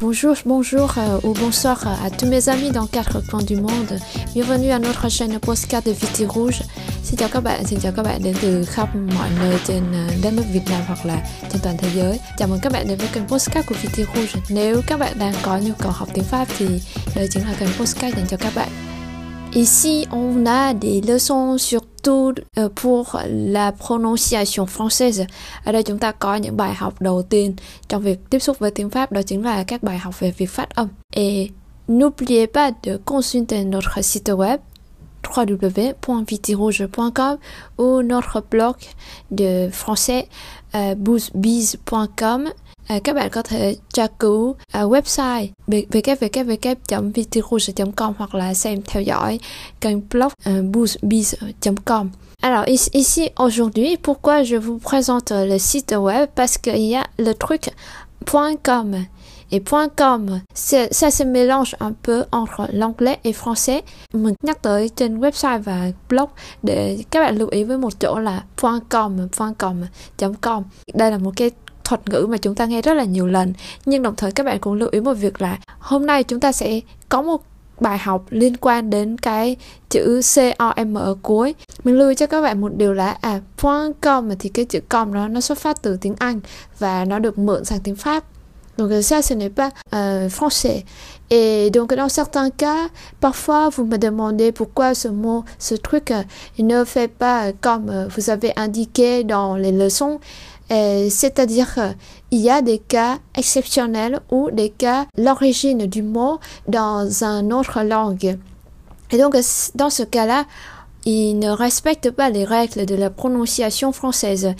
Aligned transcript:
Bonjour, 0.00 0.36
bonjour 0.44 0.94
euh, 0.96 1.18
ou 1.24 1.34
bonsoir 1.34 1.84
à 2.04 2.08
tous 2.08 2.26
mes 2.26 2.48
amis 2.48 2.70
dans 2.70 2.86
quatre 2.86 3.20
coins 3.28 3.42
du 3.42 3.56
monde. 3.56 3.98
Bienvenue 4.32 4.70
à 4.70 4.78
notre 4.78 5.08
chaîne 5.08 5.36
Postcard 5.40 5.82
de 5.82 5.90
Viti 5.90 6.24
Rouge. 6.24 6.62
Xin 7.02 7.16
chào 7.16 7.28
các 7.28 7.40
bạn, 7.40 7.64
xin 7.64 7.80
chào 7.80 7.92
các 7.96 8.02
bạn 8.02 8.22
đến 8.22 8.36
từ 8.42 8.64
khắp 8.64 8.88
mọi 8.96 9.28
nơi 9.40 9.58
trên 9.66 9.82
đất 10.22 10.32
nước 10.32 10.42
Việt 10.52 10.60
Nam 10.70 10.82
hoặc 10.86 11.06
là 11.06 11.26
trên 11.52 11.62
toàn 11.62 11.76
thế 11.78 11.88
giới. 11.94 12.20
Chào 12.38 12.48
mừng 12.48 12.60
các 12.62 12.72
bạn 12.72 12.88
đến 12.88 12.98
với 12.98 13.08
kênh 13.12 13.28
Postcard 13.28 13.68
của 13.68 13.74
Viti 13.82 14.04
Rouge. 14.14 14.40
Nếu 14.48 14.82
các 14.86 15.00
bạn 15.00 15.18
đang 15.18 15.34
có 15.42 15.58
nhu 15.58 15.72
cầu 15.78 15.92
học 15.92 16.08
tiếng 16.14 16.24
Pháp 16.24 16.48
thì 16.58 16.66
đây 17.14 17.28
chính 17.30 17.42
là 17.48 17.54
kênh 17.60 17.70
Postcard 17.78 18.16
dành 18.16 18.26
cho 18.28 18.36
các 18.36 18.52
bạn. 18.54 18.68
Ici, 19.52 20.06
on 20.10 20.48
a 20.48 20.74
des 20.82 21.04
leçons 21.04 21.58
euh, 22.08 22.68
pour 22.74 23.20
la 23.28 23.72
prononciation 23.72 24.66
française. 24.66 25.26
Et 31.14 31.52
n'oubliez 31.88 32.46
pas 32.46 32.72
de 32.82 32.96
consulter 32.96 33.64
notre 33.64 34.04
site 34.04 34.30
web 34.34 34.60
www.vitirouge.com 35.36 37.38
ou 37.78 38.02
notre 38.02 38.40
blog 38.40 38.76
de 39.30 39.68
français 39.70 40.28
uh, 40.74 40.94
boozbees.com 40.96 42.48
À, 42.88 42.98
các 43.04 43.16
bạn 43.16 43.30
có 43.30 43.42
thể 43.42 43.76
tra 43.92 44.06
cứu 44.18 44.56
à, 44.72 44.82
website 44.82 45.46
www.vitirouge.com 45.66 48.14
hoặc 48.18 48.34
là 48.34 48.54
xem 48.54 48.82
theo 48.82 49.02
dõi 49.02 49.38
kênh 49.80 50.00
blog 50.10 50.32
à, 50.44 50.52
boostbiz.com. 50.72 52.10
Alors 52.42 52.64
ici 52.92 53.30
aujourd'hui, 53.36 53.96
pourquoi 53.96 54.44
je 54.44 54.56
vous 54.56 54.78
présente 54.78 55.32
le 55.32 55.58
site 55.58 55.92
web? 55.92 56.28
Parce 56.34 56.58
qu'il 56.58 56.78
y 56.78 56.94
a 56.94 57.10
le 57.18 57.34
truc 57.34 57.70
.com. 58.62 58.94
Et 59.50 59.62
.com 59.96 60.40
ça 60.54 61.10
se 61.10 61.24
mélange 61.24 61.74
un 61.80 61.92
peu 62.02 62.24
entre 62.30 62.68
l'anglais 62.72 63.18
et 63.24 63.32
français. 63.32 63.82
Mình 64.12 64.34
nhắc 64.42 64.62
tới 64.62 64.88
trên 64.88 65.20
website 65.20 65.62
và 65.62 65.92
blog 66.08 66.28
để 66.62 66.98
các 67.10 67.20
bạn 67.20 67.38
lưu 67.38 67.48
ý 67.48 67.64
với 67.64 67.78
một 67.78 68.00
chỗ 68.00 68.18
là 68.18 68.42
.com 68.88 69.28
.com 69.58 69.84
.com. 70.40 70.64
Đây 70.94 71.10
là 71.10 71.18
một 71.18 71.32
cái 71.36 71.50
thuật 71.88 72.08
ngữ 72.08 72.26
mà 72.30 72.36
chúng 72.36 72.54
ta 72.54 72.66
nghe 72.66 72.82
rất 72.82 72.94
là 72.94 73.04
nhiều 73.04 73.26
lần 73.26 73.52
nhưng 73.86 74.02
đồng 74.02 74.16
thời 74.16 74.32
các 74.32 74.46
bạn 74.46 74.58
cũng 74.58 74.74
lưu 74.74 74.88
ý 74.92 75.00
một 75.00 75.14
việc 75.14 75.42
là 75.42 75.58
hôm 75.78 76.06
nay 76.06 76.24
chúng 76.24 76.40
ta 76.40 76.52
sẽ 76.52 76.80
có 77.08 77.22
một 77.22 77.42
bài 77.80 77.98
học 77.98 78.24
liên 78.30 78.56
quan 78.56 78.90
đến 78.90 79.18
cái 79.18 79.56
chữ 79.88 80.20
com 80.58 80.98
ở 80.98 81.16
cuối 81.22 81.54
mình 81.84 81.98
lưu 81.98 82.08
ý 82.08 82.14
cho 82.14 82.26
các 82.26 82.40
bạn 82.40 82.60
một 82.60 82.72
điều 82.76 82.92
là 82.92 83.16
à 83.20 83.40
.com 84.00 84.30
thì 84.38 84.48
cái 84.48 84.64
chữ 84.64 84.80
com 84.88 85.12
đó 85.12 85.28
nó 85.28 85.40
xuất 85.40 85.58
phát 85.58 85.82
từ 85.82 85.96
tiếng 86.00 86.14
Anh 86.18 86.40
và 86.78 87.04
nó 87.04 87.18
được 87.18 87.38
mượn 87.38 87.64
sang 87.64 87.80
tiếng 87.80 87.96
Pháp 87.96 88.24
Donc 88.78 88.92
ça, 89.02 89.22
ce 89.22 89.34
n'est 89.34 89.50
pas 89.50 89.70
euh, 89.92 90.28
français. 90.28 90.84
Et 91.30 91.68
donc 91.70 91.92
dans 91.92 92.08
certains 92.08 92.48
cas, 92.50 92.88
parfois 93.20 93.70
vous 93.70 93.84
me 93.84 93.98
demandez 93.98 94.52
pourquoi 94.52 94.94
ce 94.94 95.08
mot, 95.08 95.44
ce 95.58 95.74
truc, 95.74 96.12
euh, 96.12 96.22
il 96.58 96.66
ne 96.68 96.84
fait 96.84 97.08
pas 97.08 97.52
comme 97.60 97.90
euh, 97.90 98.06
vous 98.16 98.30
avez 98.30 98.52
indiqué 98.56 99.24
dans 99.24 99.56
les 99.56 99.72
leçons. 99.72 100.20
C'est-à-dire 100.68 101.74
qu'il 101.74 102.40
y 102.40 102.50
a 102.50 102.62
des 102.62 102.78
cas 102.78 103.18
exceptionnels 103.36 104.20
ou 104.30 104.50
des 104.50 104.70
cas 104.70 105.06
l'origine 105.16 105.86
du 105.86 106.02
mot 106.02 106.38
dans 106.66 107.24
une 107.24 107.52
autre 107.52 107.82
langue. 107.82 108.38
Et 109.10 109.18
donc 109.18 109.36
dans 109.74 109.90
ce 109.90 110.02
cas-là, 110.02 110.44
il 111.06 111.38
ne 111.38 111.48
respecte 111.48 112.10
pas 112.10 112.28
les 112.28 112.44
règles 112.44 112.84
de 112.84 112.94
la 112.94 113.08
prononciation 113.08 113.92
française. 113.92 114.54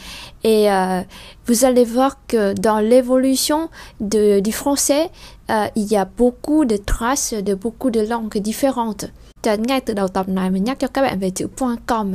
Et 0.45 0.73
euh, 0.73 1.03
vous 1.47 1.65
allez 1.67 1.85
voir 1.85 2.17
que 2.27 2.55
dans 2.55 2.79
l'évolution 2.79 3.69
du 4.01 4.53
français, 4.53 5.11
euh, 5.51 5.67
il 5.77 5.85
y 5.85 5.97
a 5.97 6.07
beaucoup 6.07 6.65
de 6.65 6.77
traces 6.79 7.35
de 7.35 7.55
beaucoup 7.55 7.91
de 7.91 8.01
langues 8.01 8.39
différentes. 8.39 9.07
Cho 9.43 9.55
ngay 9.55 9.81
từ 9.81 9.95
đầu 9.95 10.09
tập 10.09 10.29
này 10.29 10.51
mình 10.51 10.65
nhắc 10.65 10.79
cho 10.79 10.89
các 10.89 11.03
bạn 11.03 11.21
về 11.21 11.31
chữ 11.31 11.47
.com, 11.87 12.13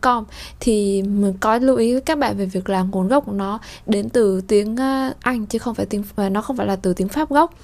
.com 0.00 0.24
thì 0.60 1.02
mình 1.02 1.34
có 1.40 1.58
lưu 1.58 1.76
ý 1.76 1.92
với 1.92 2.00
các 2.00 2.18
bạn 2.18 2.36
về 2.36 2.46
việc 2.46 2.68
là 2.68 2.82
nguồn 2.82 3.08
gốc 3.08 3.26
của 3.26 3.32
nó 3.32 3.58
đến 3.86 4.08
từ 4.08 4.40
tiếng 4.40 4.76
à, 4.76 5.12
Anh 5.20 5.46
chứ 5.46 5.58
không 5.58 5.74
phải 5.74 5.86
tiếng 5.86 6.02
à, 6.16 6.28
nó 6.28 6.42
không 6.42 6.56
phải 6.56 6.66
là 6.66 6.76
từ 6.76 6.94
tiếng 6.94 7.08
Pháp 7.08 7.30
gốc. 7.30 7.54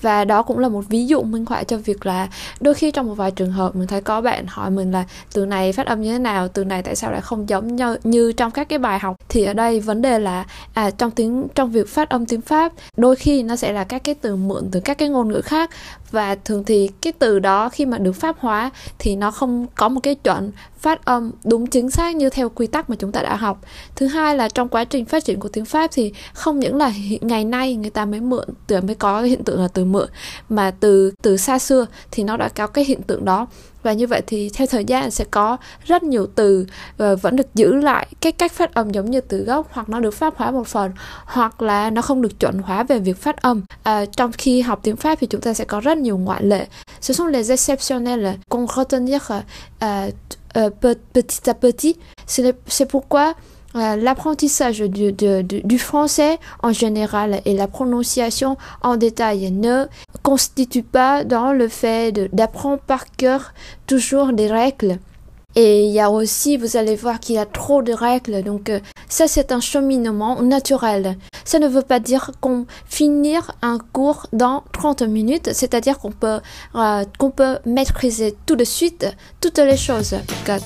Và 0.00 0.24
đó 0.24 0.42
cũng 0.42 0.58
là 0.58 0.68
một 0.68 0.84
ví 0.88 1.06
dụ 1.06 1.22
minh 1.22 1.44
họa 1.48 1.64
cho 1.64 1.76
việc 1.76 2.06
là 2.06 2.28
đôi 2.60 2.74
khi 2.74 2.90
trong 2.90 3.06
một 3.06 3.14
vài 3.14 3.30
trường 3.30 3.52
hợp 3.52 3.76
mình 3.76 3.86
thấy 3.86 4.00
có 4.00 4.20
bạn 4.20 4.46
hỏi 4.48 4.70
mình 4.70 4.92
là 4.92 5.04
từ 5.32 5.46
này 5.46 5.72
phát 5.72 5.86
âm 5.86 6.00
như 6.00 6.12
thế 6.12 6.18
nào, 6.18 6.48
từ 6.48 6.64
này 6.64 6.82
tại 6.82 6.96
sao 6.96 7.12
lại 7.12 7.20
không 7.20 7.48
giống 7.48 7.76
như, 7.76 7.96
như 8.04 8.32
trong 8.32 8.50
các 8.50 8.68
cái 8.68 8.78
bài 8.78 8.98
học? 8.98 9.16
Thì 9.28 9.44
ở 9.44 9.52
đây 9.52 9.80
vấn 9.80 10.02
đề 10.02 10.18
là 10.18 10.44
à 10.74 10.90
trong 10.90 11.10
tiếng 11.10 11.48
trong 11.54 11.70
việc 11.70 11.88
phát 11.88 12.08
âm 12.08 12.26
tiếng 12.26 12.40
Pháp 12.40 12.72
đôi 12.96 13.16
khi 13.16 13.42
nó 13.42 13.56
sẽ 13.56 13.72
là 13.72 13.84
các 13.84 14.04
cái 14.04 14.14
từ 14.14 14.36
mượn 14.36 14.68
từ 14.72 14.80
các 14.80 14.98
cái 14.98 15.08
ngôn 15.08 15.28
ngữ 15.28 15.40
khác. 15.40 15.70
Và 16.10 16.34
thường 16.34 16.64
thì 16.64 16.88
cái 17.02 17.12
từ 17.12 17.38
đó 17.38 17.68
khi 17.68 17.86
mà 17.86 17.98
được 17.98 18.12
pháp 18.12 18.36
hóa 18.38 18.70
thì 18.98 19.16
nó 19.16 19.30
không 19.30 19.66
có 19.74 19.88
một 19.88 20.00
cái 20.02 20.14
chuẩn 20.14 20.52
phát 20.80 21.04
âm 21.04 21.32
đúng 21.44 21.66
chính 21.66 21.90
xác 21.90 22.16
như 22.16 22.30
theo 22.30 22.48
quy 22.48 22.66
tắc 22.66 22.90
mà 22.90 22.96
chúng 22.98 23.12
ta 23.12 23.22
đã 23.22 23.36
học. 23.36 23.60
Thứ 23.96 24.06
hai 24.06 24.36
là 24.36 24.48
trong 24.48 24.68
quá 24.68 24.84
trình 24.84 25.04
phát 25.04 25.24
triển 25.24 25.40
của 25.40 25.48
tiếng 25.48 25.64
pháp 25.64 25.90
thì 25.92 26.12
không 26.32 26.58
những 26.58 26.76
là 26.76 26.92
ngày 27.20 27.44
nay 27.44 27.74
người 27.74 27.90
ta 27.90 28.04
mới 28.04 28.20
mượn 28.20 28.48
từ 28.66 28.80
mới 28.80 28.94
có 28.94 29.22
hiện 29.22 29.44
tượng 29.44 29.60
là 29.60 29.68
từ 29.68 29.84
mượn 29.84 30.08
mà 30.48 30.70
từ 30.80 31.12
từ 31.22 31.36
xa 31.36 31.58
xưa 31.58 31.86
thì 32.10 32.22
nó 32.24 32.36
đã 32.36 32.48
có 32.48 32.66
cái 32.66 32.84
hiện 32.84 33.02
tượng 33.02 33.24
đó. 33.24 33.46
Và 33.82 33.92
như 33.92 34.06
vậy 34.06 34.22
thì 34.26 34.50
theo 34.54 34.66
thời 34.66 34.84
gian 34.84 35.10
sẽ 35.10 35.24
có 35.30 35.56
rất 35.84 36.02
nhiều 36.02 36.26
từ 36.34 36.66
uh, 37.02 37.22
vẫn 37.22 37.36
được 37.36 37.54
giữ 37.54 37.74
lại 37.74 38.06
cái 38.20 38.32
cách 38.32 38.52
phát 38.52 38.74
âm 38.74 38.90
giống 38.90 39.10
như 39.10 39.20
từ 39.20 39.44
gốc 39.44 39.68
hoặc 39.70 39.88
nó 39.88 40.00
được 40.00 40.14
pháp 40.14 40.36
hóa 40.36 40.50
một 40.50 40.66
phần 40.66 40.92
hoặc 41.24 41.62
là 41.62 41.90
nó 41.90 42.02
không 42.02 42.22
được 42.22 42.40
chuẩn 42.40 42.58
hóa 42.58 42.82
về 42.82 42.98
việc 42.98 43.16
phát 43.16 43.42
âm. 43.42 43.62
Uh, 43.88 44.12
trong 44.16 44.32
khi 44.32 44.60
học 44.60 44.80
tiếng 44.82 44.96
pháp 44.96 45.18
thì 45.20 45.26
chúng 45.26 45.40
ta 45.40 45.54
sẽ 45.54 45.64
có 45.64 45.80
rất 45.80 45.98
nhiều 45.98 46.18
ngoại 46.18 46.42
lệ. 46.42 46.66
Ce 47.00 47.14
sont 47.14 47.32
les 47.32 47.50
exceptionnels 47.50 48.36
qu'on 48.48 48.66
retenir 48.76 49.22
ờ, 49.78 50.10
uh, 50.56 50.68
uh, 50.84 50.94
petit 51.12 51.48
à 51.48 51.54
petit 51.54 51.98
c'est 52.26 52.86
pourquoi 52.86 53.34
Euh, 53.76 53.94
l'apprentissage 53.94 54.80
du, 54.80 55.12
du, 55.12 55.78
français 55.78 56.40
en 56.64 56.72
général 56.72 57.40
et 57.44 57.54
la 57.54 57.68
prononciation 57.68 58.56
en 58.82 58.96
détail 58.96 59.52
ne 59.52 59.86
constitue 60.24 60.82
pas 60.82 61.22
dans 61.22 61.52
le 61.52 61.68
fait 61.68 62.34
d'apprendre 62.34 62.82
par 62.84 63.06
cœur 63.12 63.52
toujours 63.86 64.32
des 64.32 64.48
règles. 64.48 64.98
Et 65.56 65.84
il 65.84 65.90
y 65.90 66.00
a 66.00 66.10
aussi, 66.10 66.56
vous 66.56 66.76
allez 66.76 66.94
voir 66.94 67.18
qu'il 67.18 67.34
y 67.34 67.38
a 67.38 67.46
trop 67.46 67.82
de 67.82 67.92
règles, 67.92 68.42
donc 68.42 68.70
euh, 68.70 68.78
ça 69.08 69.26
c'est 69.26 69.50
un 69.50 69.60
cheminement 69.60 70.40
naturel. 70.42 71.16
Ça 71.44 71.58
ne 71.58 71.66
veut 71.66 71.82
pas 71.82 71.98
dire 71.98 72.30
qu'on 72.40 72.66
finir 72.86 73.50
un 73.60 73.78
cours 73.92 74.28
dans 74.32 74.62
30 74.72 75.02
minutes, 75.02 75.50
c'est-à-dire 75.52 75.98
qu'on 75.98 76.12
peut 76.12 76.38
uh, 76.76 77.02
qu'on 77.18 77.32
peut 77.32 77.58
maîtriser 77.66 78.36
tout 78.46 78.54
de 78.54 78.64
suite 78.64 79.06
toutes 79.40 79.58
les 79.58 79.76
choses. 79.76 80.14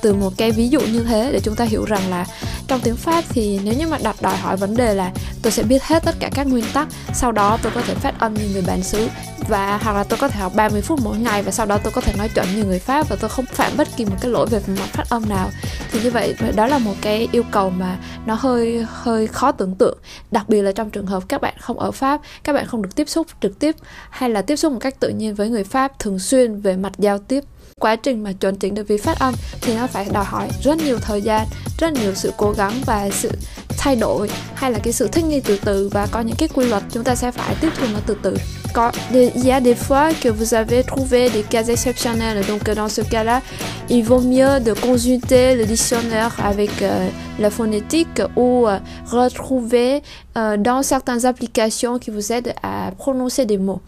Từ 0.03 0.15
một 0.15 0.33
cái 0.37 0.53
ví 0.53 0.69
dụ 0.69 0.81
như 0.81 1.05
thế 1.09 1.33
để 1.33 1.41
chúng 1.41 1.56
ta 1.56 1.65
hiểu 1.65 1.84
rằng 1.84 2.11
là 2.11 2.27
trong 2.69 2.81
tiếng 2.81 2.97
Pháp 2.97 3.25
thì 3.28 3.61
nếu 3.65 3.75
như 3.75 3.87
mà 3.87 3.99
đặt 4.03 4.17
đòi 4.23 4.37
hỏi 4.37 4.56
vấn 4.56 4.77
đề 4.77 4.94
là 4.94 5.12
tôi 5.43 5.53
sẽ 5.53 5.62
biết 5.62 5.83
hết 5.83 6.03
tất 6.05 6.15
cả 6.21 6.31
các 6.34 6.47
nguyên 6.47 6.65
tắc, 6.75 6.89
sau 7.15 7.33
đó 7.33 7.59
tôi 7.62 7.73
có 7.75 7.81
thể 7.87 7.94
phát 7.94 8.21
âm 8.21 8.34
như 8.34 8.49
người 8.53 8.62
bản 8.67 8.83
xứ 8.83 9.09
và 9.49 9.78
hoặc 9.82 9.93
là 9.93 10.05
tôi 10.05 10.19
có 10.19 10.28
thể 10.28 10.41
học 10.41 10.53
30 10.56 10.82
phút 10.82 11.00
mỗi 11.03 11.19
ngày 11.19 11.43
và 11.43 11.50
sau 11.50 11.66
đó 11.66 11.78
tôi 11.84 11.93
có 11.93 12.00
thể 12.00 12.12
nói 12.19 12.28
chuẩn 12.34 12.47
như 12.56 12.65
người 12.65 12.78
Pháp 12.78 13.09
và 13.09 13.16
tôi 13.21 13.31
không 13.31 13.44
phạm 13.47 13.72
bất 13.77 13.88
kỳ 13.97 14.05
một 14.05 14.16
cái 14.21 14.31
lỗi 14.31 14.47
về 14.47 14.60
mặt 14.66 14.88
phát 14.93 15.09
âm 15.09 15.28
nào. 15.28 15.50
Thì 15.91 16.00
như 16.03 16.10
vậy 16.10 16.34
đó 16.56 16.66
là 16.66 16.78
một 16.78 16.94
cái 17.00 17.28
yêu 17.32 17.43
cầu 17.50 17.71
mà 17.71 17.99
nó 18.27 18.34
hơi 18.34 18.87
hơi 18.88 19.27
khó 19.27 19.53
tưởng 19.53 19.75
tượng. 19.75 19.99
Đặc 20.31 20.49
biệt 20.49 20.62
là 20.62 20.72
trong 20.72 20.91
trường 20.91 21.06
hợp 21.06 21.22
các 21.28 21.41
bạn 21.41 21.55
không 21.60 21.78
ở 21.78 21.91
Pháp, 21.91 22.21
các 22.44 22.53
bạn 22.53 22.66
không 22.66 22.82
được 22.82 22.94
tiếp 22.97 23.09
xúc 23.09 23.27
trực 23.41 23.59
tiếp 23.59 23.77
hay 24.10 24.31
là 24.31 24.43
tiếp 24.43 24.56
xúc 24.56 24.72
một 24.72 24.78
cách 24.78 25.00
tự 25.00 25.09
nhiên 25.09 25.34
với 25.34 25.50
người 25.50 25.65
Pháp 25.65 25.99
thường 25.99 26.19
xuyên 26.19 26.61
về 26.61 26.76
mặt 26.76 26.93
giao 26.99 27.19
tiếp 27.19 27.44
quá 27.81 27.97
trình 27.97 28.23
mà 28.23 28.33
chuẩn 28.33 28.57
chỉnh 28.57 28.75
được 28.75 28.89
việc 28.89 29.05
phát 29.05 29.19
âm 29.19 29.35
thì 29.61 29.75
nó 29.77 29.87
phải 29.87 30.07
đòi 30.12 30.25
hỏi 30.25 30.49
rất 30.62 30.79
nhiều 30.79 30.99
thời 30.99 31.23
gian 31.23 31.47
rất 31.79 31.93
nhiều 31.93 32.15
sự 32.15 32.33
cố 32.37 32.53
gắng 32.53 32.73
và 32.87 33.11
sự 33.12 33.31
thay 33.79 33.97
đổi 33.97 34.29
hay 34.55 34.73
là 34.73 34.79
cái 34.79 34.93
sự 34.93 35.09
thích 35.09 35.25
nghi 35.25 35.41
từ 35.41 35.59
từ 35.65 35.89
và 35.93 36.07
có 36.11 36.21
những 36.21 36.37
cái 36.37 36.49
quy 36.55 36.67
luật 36.67 36.83
chúng 36.91 37.05
ta 37.05 37.15
sẽ 37.15 37.31
phải 37.31 37.55
tiếp 37.61 37.69
thu 37.79 37.87
nó 37.93 37.99
từ 38.06 38.17
từ. 38.23 38.37
Có 38.75 38.93
il 39.12 39.44
y 39.44 39.50
a 39.50 39.61
des 39.61 39.75
fois 39.75 40.12
que 40.23 40.31
vous 40.31 40.55
avez 40.55 40.82
trouvé 40.82 41.29
des 41.29 41.43
cas 41.50 41.69
exceptionnels 41.69 42.47
donc 42.49 42.75
dans 42.76 42.88
ce 42.88 43.03
cas-là 43.03 43.41
il 43.88 44.03
vaut 44.03 44.20
mieux 44.20 44.61
de 44.65 44.75
consulter 44.75 45.55
le 45.55 45.65
dictionnaire 45.65 46.31
avec 46.38 46.82
euh, 46.82 47.09
la 47.38 47.50
phonétique 47.50 48.23
ou 48.37 48.67
euh, 48.67 48.79
retrouver 49.12 50.03
euh, 50.37 50.56
dans 50.56 50.82
certaines 50.82 51.25
applications 51.25 51.99
qui 51.99 52.11
vous 52.11 52.32
aident 52.32 52.55
à 52.62 52.91
prononcer 52.99 53.47
des 53.47 53.59
mots 53.59 53.81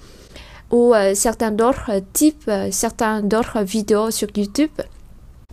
ou 0.71 0.95
euh, 0.95 1.15
certains 1.15 1.51
d'autres 1.51 1.91
types, 2.13 2.49
euh, 2.49 2.71
certains 2.71 3.23
d'autres 3.23 3.63
vidéos 3.63 4.11
sur 4.11 4.29
YouTube. 4.37 4.85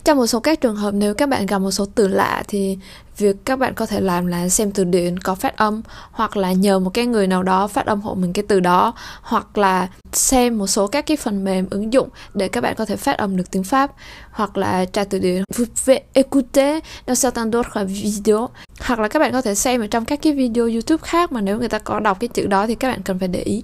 Trong 0.04 0.18
một 0.18 0.26
số 0.26 0.40
các 0.40 0.60
trường 0.60 0.76
hợp 0.76 0.94
nếu 0.94 1.14
các 1.14 1.28
bạn 1.28 1.46
gặp 1.46 1.58
một 1.58 1.70
số 1.70 1.86
từ 1.94 2.08
lạ 2.08 2.42
thì 2.48 2.78
việc 3.18 3.36
các 3.44 3.58
bạn 3.58 3.74
có 3.74 3.86
thể 3.86 4.00
làm 4.00 4.26
là 4.26 4.48
xem 4.48 4.70
từ 4.70 4.84
điển 4.84 5.18
có 5.18 5.34
phát 5.34 5.56
âm 5.56 5.82
hoặc 6.10 6.36
là 6.36 6.52
nhờ 6.52 6.78
một 6.78 6.90
cái 6.94 7.06
người 7.06 7.26
nào 7.26 7.42
đó 7.42 7.66
phát 7.66 7.86
âm 7.86 8.00
hộ 8.00 8.14
mình 8.14 8.32
cái 8.32 8.44
từ 8.48 8.60
đó 8.60 8.94
hoặc 9.22 9.58
là 9.58 9.88
xem 10.12 10.58
một 10.58 10.66
số 10.66 10.86
các 10.86 11.06
cái 11.06 11.16
phần 11.16 11.44
mềm 11.44 11.66
ứng 11.70 11.92
dụng 11.92 12.08
để 12.34 12.48
các 12.48 12.60
bạn 12.60 12.74
có 12.74 12.84
thể 12.84 12.96
phát 12.96 13.18
âm 13.18 13.36
được 13.36 13.50
tiếng 13.50 13.64
Pháp 13.64 13.92
hoặc 14.30 14.56
là 14.56 14.84
tra 14.84 15.04
từ 15.04 15.18
điển. 15.18 15.42
Vous 15.56 15.66
pouvez 15.66 16.00
écouter 16.12 16.82
dans 17.06 17.22
certains 17.22 17.54
d'autres 17.54 17.86
vidéos. 17.86 18.50
Hoặc 18.80 19.00
là 19.00 19.08
các 19.08 19.18
bạn 19.18 19.32
có 19.32 19.42
thể 19.42 19.54
xem 19.54 19.80
ở 19.80 19.86
trong 19.86 20.04
các 20.04 20.22
cái 20.22 20.32
video 20.32 20.64
YouTube 20.68 21.02
khác 21.02 21.32
mà 21.32 21.40
nếu 21.40 21.58
người 21.58 21.68
ta 21.68 21.78
có 21.78 22.00
đọc 22.00 22.20
cái 22.20 22.28
chữ 22.28 22.46
đó 22.46 22.66
thì 22.66 22.74
các 22.74 22.88
bạn 22.88 23.02
cần 23.02 23.18
phải 23.18 23.28
để 23.28 23.40
ý. 23.40 23.62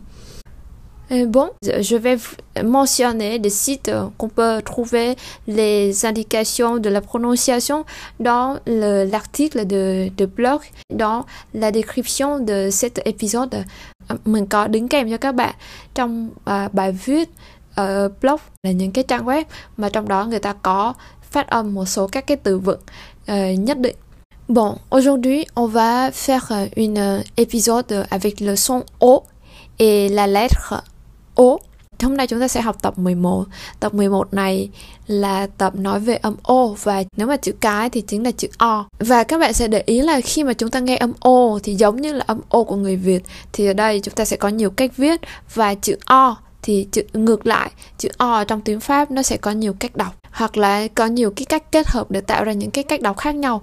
Euh, 1.12 1.26
bon, 1.26 1.50
je 1.62 1.96
vais 1.96 2.16
mentionner 2.62 3.38
des 3.40 3.50
sites 3.50 3.90
qu'on 4.16 4.28
peut 4.28 4.62
trouver 4.64 5.16
les 5.48 6.06
indications 6.06 6.76
de 6.76 6.88
la 6.88 7.00
prononciation 7.00 7.84
dans 8.20 8.60
l'article 8.66 9.66
de, 9.66 10.08
de 10.16 10.26
blog, 10.26 10.60
dans 10.88 11.26
la 11.52 11.72
description 11.72 12.38
de 12.38 12.70
cet 12.70 13.00
épisode. 13.04 13.64
Mình 14.24 14.46
có 14.46 14.66
đính 14.68 14.88
kèm 14.88 15.10
cho 15.10 15.16
các 15.16 15.32
bạn 15.32 15.54
trong 15.94 16.30
uh, 16.50 16.74
bài 16.74 16.92
viết 16.92 17.28
uh, 17.80 18.12
blog 18.20 18.40
là 18.62 18.70
những 18.70 18.92
cái 18.92 19.04
trang 19.04 19.26
web 19.26 19.44
mà 19.76 19.88
trong 19.88 20.08
đó 20.08 20.24
người 20.24 20.38
ta 20.38 20.52
có 20.52 20.94
phát 21.30 21.48
âm 21.48 21.74
một 21.74 21.84
số 21.84 22.06
các 22.06 22.26
cái 22.26 22.36
từ 22.36 22.58
vựng 22.58 22.80
uh, 23.32 23.58
nhất 23.58 23.78
định. 23.78 23.96
Bon, 24.48 24.76
aujourd'hui, 24.90 25.44
on 25.54 25.66
va 25.66 26.10
faire 26.10 26.68
une 26.76 27.22
épisode 27.36 28.04
avec 28.10 28.40
le 28.40 28.56
son 28.56 28.82
O 28.98 29.22
et 29.78 30.08
la 30.08 30.26
lettre 30.26 30.82
ố. 31.34 31.60
Hôm 32.02 32.16
nay 32.16 32.26
chúng 32.26 32.40
ta 32.40 32.48
sẽ 32.48 32.60
học 32.60 32.82
tập 32.82 32.98
11. 32.98 33.44
Tập 33.80 33.94
11 33.94 34.34
này 34.34 34.68
là 35.06 35.46
tập 35.46 35.74
nói 35.76 36.00
về 36.00 36.16
âm 36.16 36.36
O 36.42 36.66
và 36.82 37.02
nếu 37.16 37.26
mà 37.26 37.36
chữ 37.36 37.52
cái 37.60 37.90
thì 37.90 38.00
chính 38.00 38.24
là 38.24 38.30
chữ 38.30 38.48
O. 38.58 38.84
Và 38.98 39.24
các 39.24 39.38
bạn 39.38 39.52
sẽ 39.52 39.68
để 39.68 39.82
ý 39.86 40.00
là 40.00 40.20
khi 40.20 40.44
mà 40.44 40.52
chúng 40.52 40.70
ta 40.70 40.80
nghe 40.80 40.96
âm 40.96 41.12
O 41.20 41.58
thì 41.62 41.74
giống 41.74 42.00
như 42.00 42.12
là 42.12 42.24
âm 42.26 42.40
O 42.48 42.62
của 42.62 42.76
người 42.76 42.96
Việt 42.96 43.22
thì 43.52 43.66
ở 43.66 43.72
đây 43.72 44.00
chúng 44.00 44.14
ta 44.14 44.24
sẽ 44.24 44.36
có 44.36 44.48
nhiều 44.48 44.70
cách 44.70 44.96
viết 44.96 45.20
và 45.54 45.74
chữ 45.74 45.96
O 46.04 46.36
thì 46.62 46.86
chữ 46.92 47.02
ngược 47.12 47.46
lại 47.46 47.70
chữ 47.98 48.08
O 48.18 48.44
trong 48.44 48.60
tiếng 48.60 48.80
Pháp 48.80 49.10
nó 49.10 49.22
sẽ 49.22 49.36
có 49.36 49.50
nhiều 49.50 49.72
cách 49.78 49.96
đọc 49.96 50.14
hoặc 50.30 50.56
là 50.56 50.88
có 50.88 51.06
nhiều 51.06 51.30
cái 51.30 51.44
cách 51.44 51.72
kết 51.72 51.88
hợp 51.88 52.10
để 52.10 52.20
tạo 52.20 52.44
ra 52.44 52.52
những 52.52 52.70
cái 52.70 52.84
cách 52.84 53.02
đọc 53.02 53.18
khác 53.18 53.34
nhau. 53.34 53.62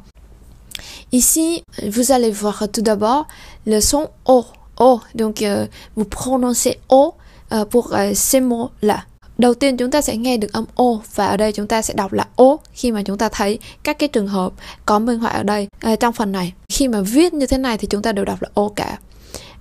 Ici, 1.09 1.61
vous 1.77 2.11
allez 2.11 2.31
voir 2.31 2.63
tout 2.73 2.83
d'abord 2.83 3.23
le 3.65 3.79
son 3.79 4.05
O. 4.23 4.43
O, 4.79 4.99
donc 5.13 5.41
euh, 5.41 5.67
vous 5.95 6.05
prononcez 6.05 6.75
O 6.87 7.11
Ờ, 7.49 7.61
uh, 7.61 7.71
pour 7.71 7.91
ờ, 7.91 8.09
uh, 8.09 8.17
ces 8.17 8.44
mots-là. 8.44 9.05
Đầu 9.38 9.53
tiên 9.53 9.77
chúng 9.77 9.91
ta 9.91 10.01
sẽ 10.01 10.17
nghe 10.17 10.38
được 10.38 10.53
âm 10.53 10.65
O 10.75 10.85
và 11.15 11.27
ở 11.27 11.38
đây 11.38 11.51
chúng 11.51 11.67
ta 11.67 11.81
sẽ 11.81 11.94
đọc 11.94 12.13
là 12.13 12.25
O 12.35 12.57
khi 12.73 12.91
mà 12.91 13.01
chúng 13.03 13.17
ta 13.17 13.29
thấy 13.29 13.59
các 13.83 13.99
cái 13.99 14.09
trường 14.09 14.27
hợp 14.27 14.53
có 14.85 14.99
minh 14.99 15.19
họa 15.19 15.31
ở 15.31 15.44
đây 15.44 15.67
à, 15.79 15.95
trong 15.95 16.13
phần 16.13 16.31
này. 16.31 16.53
Khi 16.69 16.88
mà 16.88 17.01
viết 17.01 17.33
như 17.33 17.47
thế 17.47 17.57
này 17.57 17.77
thì 17.77 17.88
chúng 17.88 18.01
ta 18.01 18.11
đều 18.11 18.25
đọc 18.25 18.41
là 18.41 18.49
O 18.53 18.69
cả. 18.75 18.97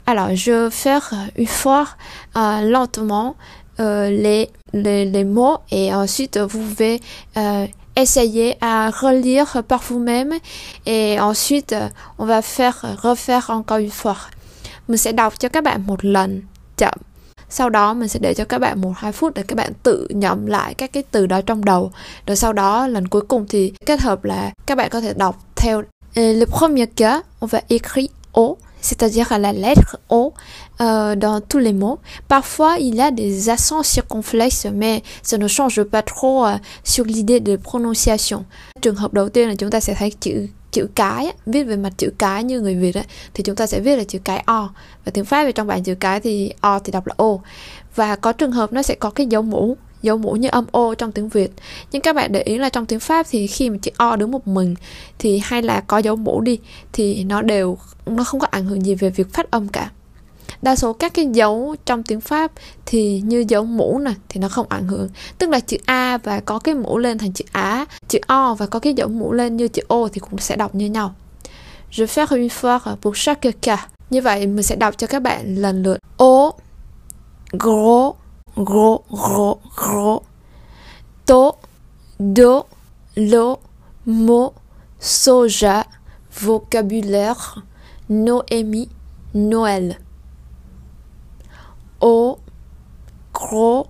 Alors, 0.04 0.30
je 0.30 0.52
vais 0.52 0.70
faire 0.70 1.30
une 1.34 1.46
fois 1.46 1.86
uh, 2.38 2.62
lentement 2.62 3.34
uh, 3.82 4.08
les, 4.08 4.46
les, 4.72 5.04
les 5.04 5.24
mots 5.24 5.58
et 5.70 5.90
ensuite 5.92 6.38
vous 6.38 6.60
pouvez 6.60 7.00
uh, 7.36 7.68
essayer 7.96 8.54
à 8.60 8.90
relire 8.90 9.62
par 9.68 9.80
vous-même 9.88 10.38
et 10.84 11.18
ensuite 11.18 11.72
euh, 11.72 11.88
on 12.18 12.26
va 12.26 12.42
faire 12.42 12.76
refaire 13.02 13.50
encore 13.50 13.78
une 13.78 13.90
fois. 13.90 14.16
Mình 14.88 14.98
sẽ 14.98 15.12
đọc 15.12 15.38
cho 15.38 15.48
các 15.48 15.64
bạn 15.64 15.86
một 15.86 16.04
lần 16.04 16.42
chậm 16.76 16.94
sau 17.48 17.70
đó 17.70 17.94
mình 17.94 18.08
sẽ 18.08 18.18
để 18.22 18.34
cho 18.34 18.44
các 18.44 18.58
bạn 18.58 18.80
một 18.80 18.92
hai 18.96 19.12
phút 19.12 19.34
để 19.34 19.42
các 19.48 19.56
bạn 19.56 19.72
tự 19.82 20.06
nhẩm 20.10 20.46
lại 20.46 20.74
các 20.74 20.92
cái 20.92 21.02
từ 21.10 21.26
đó 21.26 21.40
trong 21.40 21.64
đầu 21.64 21.92
rồi 22.26 22.36
sau 22.36 22.52
đó 22.52 22.86
lần 22.86 23.08
cuối 23.08 23.22
cùng 23.28 23.46
thì 23.48 23.72
kết 23.86 24.00
hợp 24.00 24.24
là 24.24 24.50
các 24.66 24.74
bạn 24.78 24.90
có 24.90 25.00
thể 25.00 25.14
đọc 25.14 25.36
theo 25.56 25.82
euh, 26.16 26.36
le 26.36 26.46
premier 26.58 26.88
cas 26.96 27.20
on 27.40 27.48
va 27.50 27.60
écrire 27.68 28.08
O 28.32 28.56
c'est-à-dire 28.82 29.32
à 29.32 29.38
la 29.38 29.52
lettre 29.52 29.96
O 30.08 30.32
euh, 30.80 31.16
dans 31.16 31.40
tous 31.40 31.58
les 31.58 31.72
mots. 31.72 31.98
Parfois, 32.28 32.78
il 32.78 32.94
y 32.94 33.00
a 33.00 33.10
des 33.10 33.48
accents 33.48 33.82
circonflexes, 33.82 34.66
mais 34.72 35.02
ça 35.22 35.38
ne 35.38 35.48
change 35.48 35.82
pas 35.82 36.02
trop 36.02 36.44
euh, 36.44 36.56
sur 36.84 37.04
l'idée 37.04 37.40
de 37.40 37.56
prononciation. 37.56 38.44
Trường 38.80 38.94
hợp 38.94 39.12
đầu 39.12 39.28
tiên 39.28 39.48
là 39.48 39.54
chúng 39.54 39.70
ta 39.70 39.80
sẽ 39.80 39.94
thấy 39.94 40.10
chữ 40.20 40.48
chữ 40.70 40.88
cái 40.94 41.32
viết 41.46 41.62
về 41.62 41.76
mặt 41.76 41.92
chữ 41.96 42.10
cái 42.18 42.44
như 42.44 42.60
người 42.60 42.74
Việt 42.74 42.94
ấy, 42.94 43.04
thì 43.34 43.44
chúng 43.44 43.56
ta 43.56 43.66
sẽ 43.66 43.80
viết 43.80 43.96
là 43.96 44.04
chữ 44.04 44.18
cái 44.24 44.42
o. 44.46 44.70
Và 45.04 45.12
tiếng 45.14 45.24
Pháp 45.24 45.44
thì 45.44 45.52
trong 45.52 45.66
bảng 45.66 45.82
chữ 45.82 45.94
cái 45.94 46.20
thì 46.20 46.52
o 46.60 46.78
thì 46.78 46.92
đọc 46.92 47.06
là 47.06 47.14
o. 47.16 47.38
Và 47.94 48.16
có 48.16 48.32
trường 48.32 48.52
hợp 48.52 48.72
nó 48.72 48.82
sẽ 48.82 48.94
có 48.94 49.10
cái 49.10 49.26
dấu 49.26 49.42
mũ 49.42 49.76
dấu 50.02 50.16
mũ 50.16 50.32
như 50.32 50.48
âm 50.48 50.64
o 50.72 50.94
trong 50.94 51.12
tiếng 51.12 51.28
Việt. 51.28 51.50
Nhưng 51.92 52.02
các 52.02 52.16
bạn 52.16 52.32
để 52.32 52.42
ý 52.42 52.58
là 52.58 52.68
trong 52.68 52.86
tiếng 52.86 53.00
Pháp 53.00 53.26
thì 53.30 53.46
khi 53.46 53.70
mà 53.70 53.76
chữ 53.82 53.90
o 53.96 54.16
đứng 54.16 54.30
một 54.30 54.48
mình 54.48 54.74
thì 55.18 55.40
hay 55.44 55.62
là 55.62 55.80
có 55.80 55.98
dấu 55.98 56.16
mũ 56.16 56.40
đi 56.40 56.58
thì 56.92 57.24
nó 57.24 57.42
đều 57.42 57.78
nó 58.06 58.24
không 58.24 58.40
có 58.40 58.46
ảnh 58.50 58.64
hưởng 58.64 58.84
gì 58.84 58.94
về 58.94 59.10
việc 59.10 59.32
phát 59.32 59.50
âm 59.50 59.68
cả 59.68 59.90
đa 60.62 60.76
số 60.76 60.92
các 60.92 61.14
cái 61.14 61.26
dấu 61.32 61.76
trong 61.84 62.02
tiếng 62.02 62.20
Pháp 62.20 62.52
thì 62.86 63.20
như 63.20 63.44
dấu 63.48 63.64
mũ 63.64 63.98
này 63.98 64.14
thì 64.28 64.40
nó 64.40 64.48
không 64.48 64.66
ảnh 64.68 64.88
hưởng. 64.88 65.08
Tức 65.38 65.50
là 65.50 65.60
chữ 65.60 65.76
A 65.86 66.18
và 66.18 66.40
có 66.40 66.58
cái 66.58 66.74
mũ 66.74 66.98
lên 66.98 67.18
thành 67.18 67.32
chữ 67.32 67.44
Á 67.52 67.86
chữ 68.08 68.18
O 68.26 68.54
và 68.54 68.66
có 68.66 68.78
cái 68.78 68.94
dấu 68.94 69.08
mũ 69.08 69.32
lên 69.32 69.56
như 69.56 69.68
chữ 69.68 69.82
O 69.88 70.08
thì 70.12 70.20
cũng 70.20 70.38
sẽ 70.38 70.56
đọc 70.56 70.74
như 70.74 70.86
nhau. 70.86 71.14
Je 71.90 72.06
fais 72.06 72.26
une 72.26 72.48
fois 72.48 72.96
pour 73.02 73.16
chaque 73.16 73.52
cas. 73.62 73.80
Như 74.10 74.22
vậy 74.22 74.46
mình 74.46 74.62
sẽ 74.62 74.76
đọc 74.76 74.98
cho 74.98 75.06
các 75.06 75.22
bạn 75.22 75.54
lần 75.56 75.82
lượt. 75.82 75.98
O 76.16 76.50
gro 77.52 78.12
gro 78.56 78.98
gro 79.10 79.54
gro 79.76 80.18
to, 81.26 81.52
do, 82.18 82.62
lo, 83.14 83.56
mo, 84.04 84.52
soja, 85.00 85.84
vocabulaire, 86.40 87.62
Noémie, 88.08 88.88
Noël. 89.34 90.05
Au, 92.00 92.38
gros, 93.32 93.86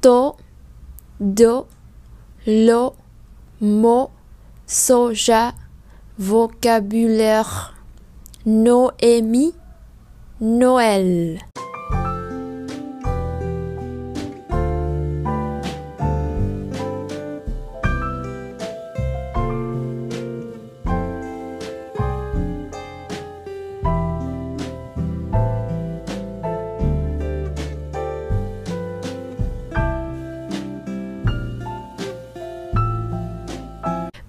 to, 0.00 0.36
do, 1.20 1.66
lo, 2.46 2.94
mo, 3.60 4.10
soja, 4.66 5.54
vocabulaire, 6.18 7.74
Noémie, 8.46 9.54
Noël. 10.40 11.40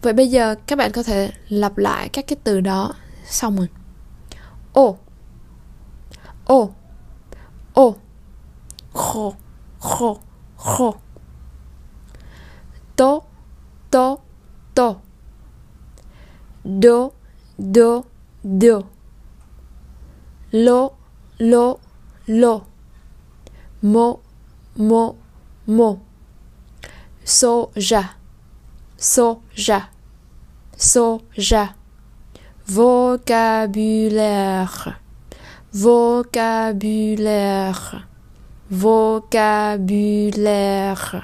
Vậy 0.10 0.14
bây 0.14 0.28
giờ 0.28 0.56
các 0.68 0.76
bạn 0.76 0.92
có 0.92 1.04
thể 1.04 1.32
lặp 1.50 1.78
lại 1.78 2.10
các 2.10 2.28
cái 2.28 2.38
từ 2.44 2.62
đó 2.62 2.94
xong 3.26 3.56
rồi. 3.56 3.68
Ô. 4.74 4.98
Ô. 6.46 6.74
Ô. 7.74 7.96
Khô. 8.94 9.34
Khô. 9.80 10.18
Khô. 10.58 10.96
Tô. 12.96 13.22
Tô. 13.92 14.20
Tô. 14.76 14.96
Do 16.64 17.10
Do 17.58 18.02
Do 18.44 18.82
Lo 20.52 20.90
Lo 21.38 21.76
Lo 22.28 22.62
Mo 23.82 24.16
Mo 24.76 25.14
Mo 25.68 25.96
Soja 27.26 28.20
soja, 29.00 29.90
soja. 30.80 31.68
Vocabulaire, 32.68 34.68
vocabulaire, 35.74 37.74
vocabulaire. 38.70 41.22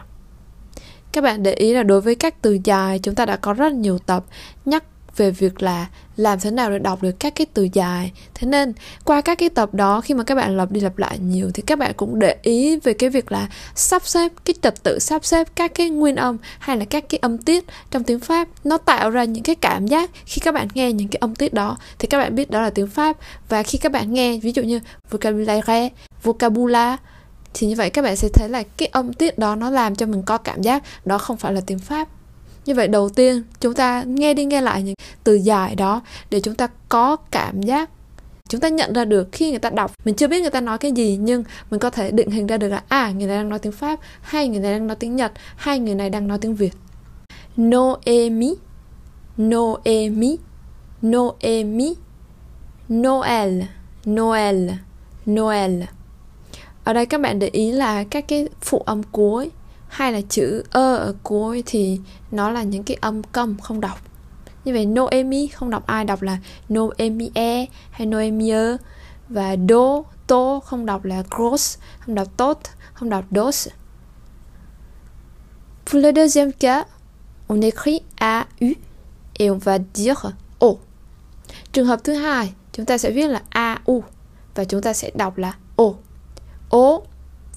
Các 1.12 1.24
bạn 1.24 1.44
để 1.44 1.54
ý 1.54 1.74
là 1.74 1.84
đối 1.84 2.02
với 2.02 2.16
các 2.16 2.42
từ 2.42 2.60
dài 2.64 3.00
chúng 3.00 3.16
ta 3.16 3.26
đã 3.26 3.36
có 3.36 3.54
rất 3.54 3.74
nhiều 3.74 4.00
tập 4.00 4.26
nhắc 4.66 4.84
về 5.18 5.32
việc 5.32 5.62
là 5.62 5.88
làm 6.18 6.40
thế 6.40 6.52
nào 6.52 6.72
để 6.72 6.80
đọc 6.80 7.02
được 7.02 7.20
các 7.20 7.36
cái 7.36 7.48
từ 7.54 7.68
dài? 7.74 8.12
Thế 8.34 8.48
nên, 8.48 8.74
qua 9.04 9.22
các 9.22 9.38
cái 9.38 9.50
tập 9.50 9.74
đó, 9.74 10.02
khi 10.02 10.14
mà 10.14 10.24
các 10.24 10.36
bạn 10.36 10.58
lặp 10.58 10.72
đi 10.72 10.82
lặp 10.82 10.98
lại 10.98 11.20
nhiều, 11.20 11.52
thì 11.54 11.64
các 11.66 11.80
bạn 11.80 11.94
cũng 11.98 12.20
để 12.20 12.36
ý 12.42 12.78
về 12.78 12.94
cái 12.94 13.10
việc 13.10 13.32
là 13.32 13.48
sắp 13.76 14.06
xếp, 14.06 14.32
cái 14.46 14.54
trật 14.62 14.84
tự 14.84 15.00
sắp 15.00 15.26
xếp 15.26 15.48
các 15.56 15.76
cái 15.76 15.90
nguyên 15.90 16.16
âm 16.16 16.38
hay 16.60 16.78
là 16.78 16.86
các 16.86 17.10
cái 17.10 17.20
âm 17.22 17.38
tiết 17.38 17.66
trong 17.92 18.04
tiếng 18.04 18.20
pháp. 18.20 18.48
Nó 18.64 18.78
tạo 18.78 19.10
ra 19.10 19.24
những 19.24 19.44
cái 19.44 19.56
cảm 19.56 19.88
giác 19.88 20.12
khi 20.26 20.40
các 20.40 20.54
bạn 20.54 20.68
nghe 20.74 20.92
những 20.92 21.08
cái 21.08 21.18
âm 21.22 21.36
tiết 21.36 21.54
đó. 21.54 21.78
Thì 22.00 22.08
các 22.08 22.18
bạn 22.18 22.36
biết 22.36 22.52
đó 22.52 22.62
là 22.62 22.70
tiếng 22.70 22.88
pháp. 22.88 23.18
Và 23.50 23.64
khi 23.64 23.78
các 23.78 23.92
bạn 23.92 24.14
nghe, 24.14 24.38
ví 24.38 24.52
dụ 24.52 24.64
như 24.64 24.80
vocabulaire 25.10 25.90
vocabula, 26.24 26.98
thì 27.54 27.68
như 27.68 27.76
vậy 27.76 27.90
các 27.90 28.02
bạn 28.02 28.16
sẽ 28.16 28.28
thấy 28.34 28.50
là 28.50 28.64
cái 28.78 28.88
âm 28.92 29.14
tiết 29.14 29.38
đó 29.38 29.56
nó 29.56 29.70
làm 29.70 29.96
cho 29.96 30.06
mình 30.06 30.24
có 30.24 30.38
cảm 30.38 30.62
giác 30.62 30.84
đó 31.06 31.18
không 31.18 31.38
phải 31.38 31.54
là 31.54 31.62
tiếng 31.66 31.80
pháp 31.80 32.08
như 32.66 32.74
vậy 32.74 32.88
đầu 32.88 33.10
tiên, 33.10 33.44
chúng 33.60 33.74
ta 33.74 34.04
nghe 34.04 34.34
đi 34.34 34.46
nghe 34.46 34.62
lại 34.62 34.84
những 34.84 34.96
từ 35.24 35.34
dài 35.34 35.76
đó 35.76 36.02
để 36.30 36.40
chúng 36.40 36.56
ta 36.56 36.68
có 36.90 37.16
cảm 37.16 37.62
giác. 37.62 37.90
Chúng 38.50 38.62
ta 38.62 38.70
nhận 38.70 38.94
ra 38.94 39.06
được 39.06 39.30
khi 39.32 39.50
người 39.50 39.60
ta 39.60 39.70
đọc, 39.70 39.92
mình 40.06 40.16
chưa 40.16 40.28
biết 40.28 40.42
người 40.42 40.52
ta 40.52 40.62
nói 40.62 40.78
cái 40.78 40.92
gì, 40.92 41.18
nhưng 41.22 41.44
mình 41.72 41.80
có 41.80 41.90
thể 41.90 42.12
định 42.12 42.32
hình 42.32 42.48
ra 42.48 42.58
được 42.58 42.68
là 42.68 42.84
à 42.88 43.12
người 43.12 43.28
này 43.28 43.38
đang 43.38 43.50
nói 43.50 43.60
tiếng 43.60 43.72
pháp, 43.72 44.00
hay 44.22 44.48
người 44.48 44.60
này 44.60 44.72
đang 44.72 44.88
nói 44.88 44.96
tiếng 44.96 45.16
nhật, 45.16 45.32
hay 45.56 45.80
người 45.80 45.96
này 45.96 46.10
đang 46.10 46.28
nói 46.28 46.38
tiếng 46.42 46.56
việt. 46.56 46.74
Noemi 47.58 48.56
noemi 49.38 50.38
noemi, 51.02 51.96
noel 52.90 53.62
noel 54.06 54.70
noel. 55.26 55.84
Ở 56.84 56.94
đây 56.94 57.06
các 57.06 57.22
bạn 57.22 57.40
để 57.40 57.50
ý 57.52 57.72
là 57.72 58.04
các 58.04 58.28
cái 58.28 58.48
phụ 58.62 58.80
âm 58.86 59.04
cuối 59.04 59.52
hay 59.96 60.14
là 60.14 60.22
chữ 60.30 60.64
ơ 60.72 60.96
ở 60.96 61.16
cuối 61.24 61.64
thì 61.66 62.00
nó 62.32 62.50
là 62.50 62.64
những 62.64 62.84
cái 62.84 62.98
âm 63.02 63.24
câm 63.24 63.60
không 63.60 63.82
đọc 63.82 64.00
như 64.66 64.74
vậy 64.74 64.86
Noemi 64.86 65.48
không 65.48 65.70
đọc 65.70 65.86
ai 65.86 66.06
đọc 66.06 66.22
là 66.22 66.38
Noemie 66.74 67.66
hay 67.92 68.08
Noemie 68.08 68.78
và 69.30 69.52
do 69.52 70.04
to 70.28 70.60
không 70.60 70.86
đọc 70.86 71.06
là 71.06 71.24
gross 71.38 71.78
không 72.00 72.16
đọc 72.16 72.28
tốt 72.38 72.60
không 72.94 73.10
đọc 73.10 73.26
dos 73.32 73.68
Pour 75.86 76.04
le 76.04 76.12
deuxième 76.12 76.52
cas, 76.52 76.86
on 77.48 77.62
écrit 77.62 78.02
AU 78.16 78.74
et 79.34 79.50
on 79.50 79.58
va 79.58 79.78
dire 79.94 80.34
O. 80.60 80.68
Trường 81.72 81.86
hợp 81.86 82.00
thứ 82.04 82.14
hai, 82.14 82.54
chúng 82.74 82.86
ta 82.86 82.98
sẽ 82.98 83.12
viết 83.12 83.28
là 83.28 83.42
AU 83.50 84.04
và 84.56 84.64
chúng 84.64 84.82
ta 84.82 84.94
sẽ 84.94 85.12
đọc 85.16 85.38
là 85.38 85.54
O. 85.76 85.86
O, 86.70 87.00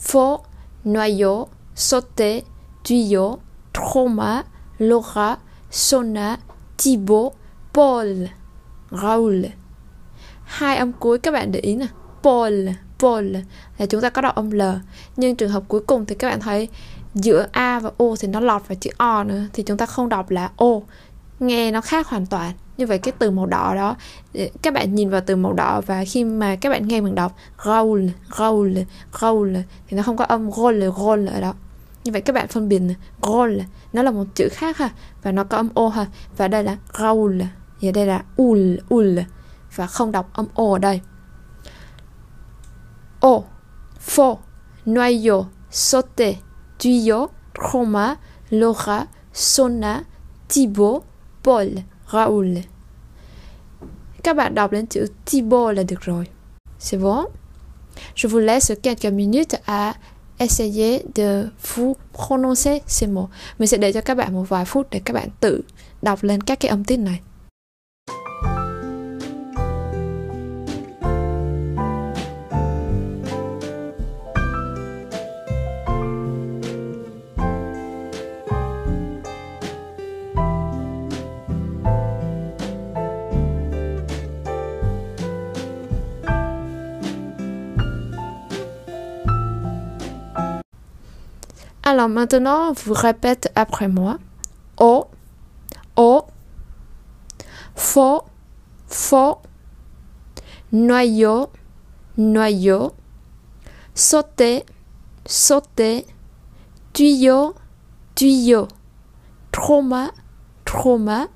faux, 0.03 0.39
noyau, 0.85 1.49
sauté, 1.79 2.43
tuyau, 2.83 3.39
trauma, 3.73 4.45
Laura, 4.79 5.37
Sona, 5.71 6.37
Thibaut, 6.79 7.33
Paul, 7.75 8.25
Raoul. 8.91 9.45
Hai 10.45 10.77
âm 10.77 10.93
cuối 10.93 11.19
các 11.19 11.31
bạn 11.31 11.53
để 11.53 11.61
ý 11.61 11.77
nè. 11.77 11.87
Paul, 12.23 12.69
Paul 12.99 13.37
là 13.79 13.87
chúng 13.87 14.01
ta 14.01 14.11
có 14.11 14.23
đọc 14.23 14.35
âm 14.35 14.51
L. 14.51 14.63
Nhưng 15.17 15.37
trường 15.37 15.51
hợp 15.51 15.63
cuối 15.69 15.81
cùng 15.81 16.07
thì 16.07 16.15
các 16.15 16.29
bạn 16.29 16.41
thấy 16.41 16.69
giữa 17.15 17.47
A 17.53 17.81
và 17.81 17.91
O 17.97 18.07
thì 18.21 18.29
nó 18.29 18.41
lọt 18.41 18.69
vào 18.69 18.77
chữ 18.81 18.91
O 18.97 19.25
nữa 19.25 19.43
thì 19.53 19.63
chúng 19.63 19.77
ta 19.77 19.87
không 19.87 20.09
đọc 20.09 20.31
là 20.31 20.51
O. 20.57 20.81
Nghe 21.41 21.71
nó 21.71 21.81
khác 21.81 22.09
hoàn 22.09 22.27
toàn. 22.27 22.53
Như 22.77 22.87
vậy 22.87 22.99
cái 22.99 23.13
từ 23.19 23.31
màu 23.31 23.47
đỏ 23.47 23.75
đó 23.75 23.97
ờ, 24.35 24.45
các 24.63 24.75
bạn 24.75 24.95
nhìn 24.95 25.11
vào 25.11 25.21
từ 25.27 25.37
màu 25.37 25.53
đỏ 25.53 25.81
và 25.87 26.05
khi 26.05 26.25
mà 26.25 26.57
các 26.57 26.71
bạn 26.71 26.89
nghe 26.89 27.01
mình 27.01 27.15
đọc 27.15 27.37
Raoul, 27.65 28.07
Raoul, 28.39 28.79
Raoul 29.21 29.57
thì 29.89 29.97
nó 29.97 30.03
không 30.03 30.17
có 30.17 30.25
âm 30.25 30.51
Roll, 30.53 30.85
Roll 30.99 31.29
ở 31.29 31.41
đó 31.41 31.55
như 32.09 32.13
vậy 32.13 32.21
các 32.21 32.33
bạn 32.33 32.49
phân 32.49 32.69
biệt 32.69 32.83
Roll 33.23 33.61
nó 33.93 34.03
là 34.03 34.11
một 34.11 34.25
chữ 34.35 34.49
khác 34.53 34.77
ha 34.77 34.91
và 35.23 35.33
nó 35.33 35.45
có 35.45 35.57
âm 35.57 35.69
O 35.75 35.89
ha 35.89 36.07
và 36.37 36.49
đây 36.49 36.65
là 36.65 36.77
Raoul 36.99 37.43
và 37.81 37.91
đây 37.91 38.07
là 38.07 38.25
Ul, 38.37 38.77
Ul 38.89 39.19
và 39.77 39.87
không 39.87 40.13
đọc 40.13 40.31
âm 40.33 40.47
O 40.55 40.73
ở 40.73 40.79
đây 40.79 41.01
O, 43.21 43.41
fo 44.07 44.37
noyau, 44.87 45.47
sauté, 45.71 46.35
tuyau, 46.79 47.29
Roma 47.73 48.17
Laura, 48.51 49.07
Sona, 49.33 50.03
Thibaut, 50.49 51.03
Paul, 51.45 51.69
Raoul. 52.13 52.57
Các 54.23 54.37
bạn 54.37 54.55
đọc 54.55 54.73
lên 54.73 54.87
chữ 54.87 55.07
Thibaut 55.27 55.77
là 55.77 55.83
được 55.83 56.01
rồi. 56.01 56.25
C'est 56.81 57.03
bon? 57.03 57.27
Je 58.15 58.29
vous 58.29 58.45
laisse 58.45 58.73
quelques 58.83 59.13
minutes 59.13 59.55
à 59.67 59.95
essayer 60.39 61.03
de 61.15 61.49
vous 61.75 61.97
prononcer 62.13 62.79
ces 62.87 63.11
mots. 63.11 63.31
Mình 63.59 63.69
sẽ 63.69 63.77
để 63.77 63.93
cho 63.93 64.01
các 64.01 64.17
bạn 64.17 64.33
một 64.33 64.49
vài 64.49 64.65
phút 64.65 64.87
để 64.91 65.01
các 65.05 65.15
bạn 65.15 65.29
tự 65.41 65.63
đọc 66.03 66.23
lên 66.23 66.41
các 66.41 66.61
cái 66.61 66.69
âm 66.69 66.85
tiết 66.85 66.97
này. 66.97 67.21
Alors 91.91 92.11
maintenant, 92.11 92.73
vous 92.75 92.93
répétez 92.93 93.49
après 93.55 93.89
moi. 93.89 94.19
O, 94.79 95.07
O, 95.97 96.27
faux, 97.75 98.25
faux, 98.87 99.39
noyau, 100.71 101.51
noyau, 102.19 102.93
sauter, 103.95 104.67
sauter, 105.25 106.07
tuyau, 106.93 107.55
tuyau, 108.15 108.69
trauma, 109.51 110.11
trauma, 110.67 111.29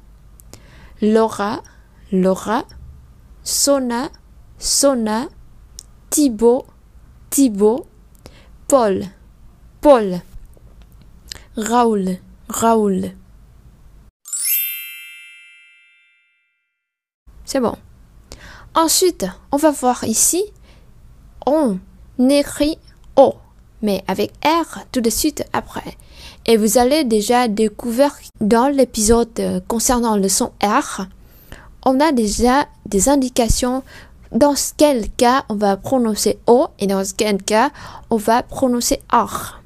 Laura, 1.01 1.63
Laura, 2.13 2.65
Sona, 3.43 4.11
Sona, 4.59 5.29
Thibaut, 6.11 6.67
Thibaut, 7.31 7.87
Paul, 8.69 9.05
Paul. 9.81 10.21
Raoul, 11.55 12.17
Raoul. 12.49 13.11
C'est 17.45 17.61
bon. 17.61 17.75
Ensuite, 18.75 19.27
on 19.51 19.59
va 19.59 19.71
voir 19.71 20.03
ici, 20.05 20.43
on 21.45 21.79
écrit 22.19 22.79
O, 23.17 23.35
mais 23.83 24.03
avec 24.09 24.33
R 24.43 24.87
tout 24.93 25.03
de 25.03 25.11
suite 25.11 25.45
après. 25.53 25.99
Et 26.47 26.57
vous 26.57 26.79
allez 26.79 27.05
déjà 27.05 27.49
découvrir 27.49 28.17
dans 28.41 28.69
l'épisode 28.69 29.63
concernant 29.69 30.17
le 30.17 30.31
son 30.31 30.53
R, 30.65 31.03
on 31.85 32.01
a 32.01 32.13
déjà 32.13 32.67
des 32.87 33.11
indications 33.11 33.83
dans 34.31 34.55
quel 34.79 35.11
cas 35.11 35.45
on 35.51 35.57
va 35.57 35.77
prononcer 35.77 36.39
O 36.47 36.69
et 36.79 36.87
dans 36.87 37.03
quel 37.15 37.43
cas 37.43 37.71
on 38.09 38.17
va 38.17 38.43
prononcer 38.43 39.01
R. 39.13 39.62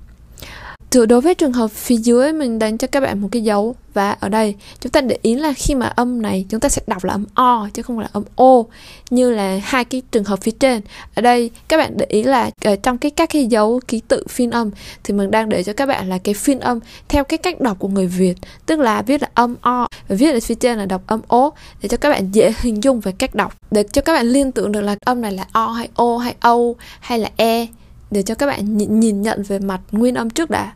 Từ 0.96 1.06
đối 1.06 1.20
với 1.20 1.34
trường 1.34 1.52
hợp 1.52 1.70
phía 1.70 1.96
dưới 1.96 2.32
mình 2.32 2.58
đánh 2.58 2.78
cho 2.78 2.86
các 2.86 3.00
bạn 3.00 3.20
một 3.20 3.28
cái 3.32 3.42
dấu 3.42 3.74
và 3.94 4.10
ở 4.10 4.28
đây 4.28 4.54
chúng 4.80 4.92
ta 4.92 5.00
để 5.00 5.18
ý 5.22 5.34
là 5.34 5.52
khi 5.52 5.74
mà 5.74 5.86
âm 5.86 6.22
này 6.22 6.46
chúng 6.48 6.60
ta 6.60 6.68
sẽ 6.68 6.82
đọc 6.86 7.04
là 7.04 7.12
âm 7.12 7.24
O 7.34 7.68
chứ 7.74 7.82
không 7.82 7.98
là 7.98 8.08
âm 8.12 8.22
O 8.36 8.62
như 9.10 9.30
là 9.30 9.60
hai 9.62 9.84
cái 9.84 10.02
trường 10.10 10.24
hợp 10.24 10.38
phía 10.42 10.50
trên. 10.50 10.80
Ở 11.14 11.22
đây 11.22 11.50
các 11.68 11.76
bạn 11.76 11.96
để 11.96 12.06
ý 12.08 12.22
là 12.22 12.50
ở 12.64 12.76
trong 12.76 12.98
cái 12.98 13.10
các 13.10 13.30
cái 13.32 13.46
dấu 13.46 13.80
ký 13.88 14.00
tự 14.08 14.24
phiên 14.28 14.50
âm 14.50 14.70
thì 15.04 15.14
mình 15.14 15.30
đang 15.30 15.48
để 15.48 15.62
cho 15.62 15.72
các 15.72 15.86
bạn 15.86 16.08
là 16.08 16.18
cái 16.18 16.34
phiên 16.34 16.60
âm 16.60 16.78
theo 17.08 17.24
cái 17.24 17.38
cách 17.38 17.60
đọc 17.60 17.78
của 17.78 17.88
người 17.88 18.06
Việt, 18.06 18.34
tức 18.66 18.78
là 18.78 19.02
viết 19.02 19.22
là 19.22 19.28
âm 19.34 19.54
O 19.60 19.86
và 20.08 20.16
viết 20.16 20.32
ở 20.32 20.40
phía 20.40 20.54
trên 20.54 20.78
là 20.78 20.86
đọc 20.86 21.02
âm 21.06 21.20
O 21.28 21.50
để 21.82 21.88
cho 21.88 21.96
các 21.96 22.10
bạn 22.10 22.30
dễ 22.32 22.54
hình 22.60 22.84
dung 22.84 23.00
về 23.00 23.12
cách 23.12 23.34
đọc, 23.34 23.54
để 23.70 23.84
cho 23.92 24.02
các 24.02 24.12
bạn 24.12 24.26
liên 24.26 24.52
tưởng 24.52 24.72
được 24.72 24.80
là 24.80 24.96
âm 25.04 25.20
này 25.20 25.32
là 25.32 25.46
O 25.52 25.66
hay 25.66 25.88
O 25.94 26.16
hay 26.16 26.34
O 26.40 26.56
hay 27.00 27.18
là 27.18 27.30
E 27.36 27.66
để 28.10 28.22
cho 28.22 28.34
các 28.34 28.46
bạn 28.46 28.76
nhìn 29.00 29.22
nhận 29.22 29.42
về 29.42 29.58
mặt 29.58 29.80
nguyên 29.92 30.14
âm 30.14 30.30
trước 30.30 30.50
đã. 30.50 30.72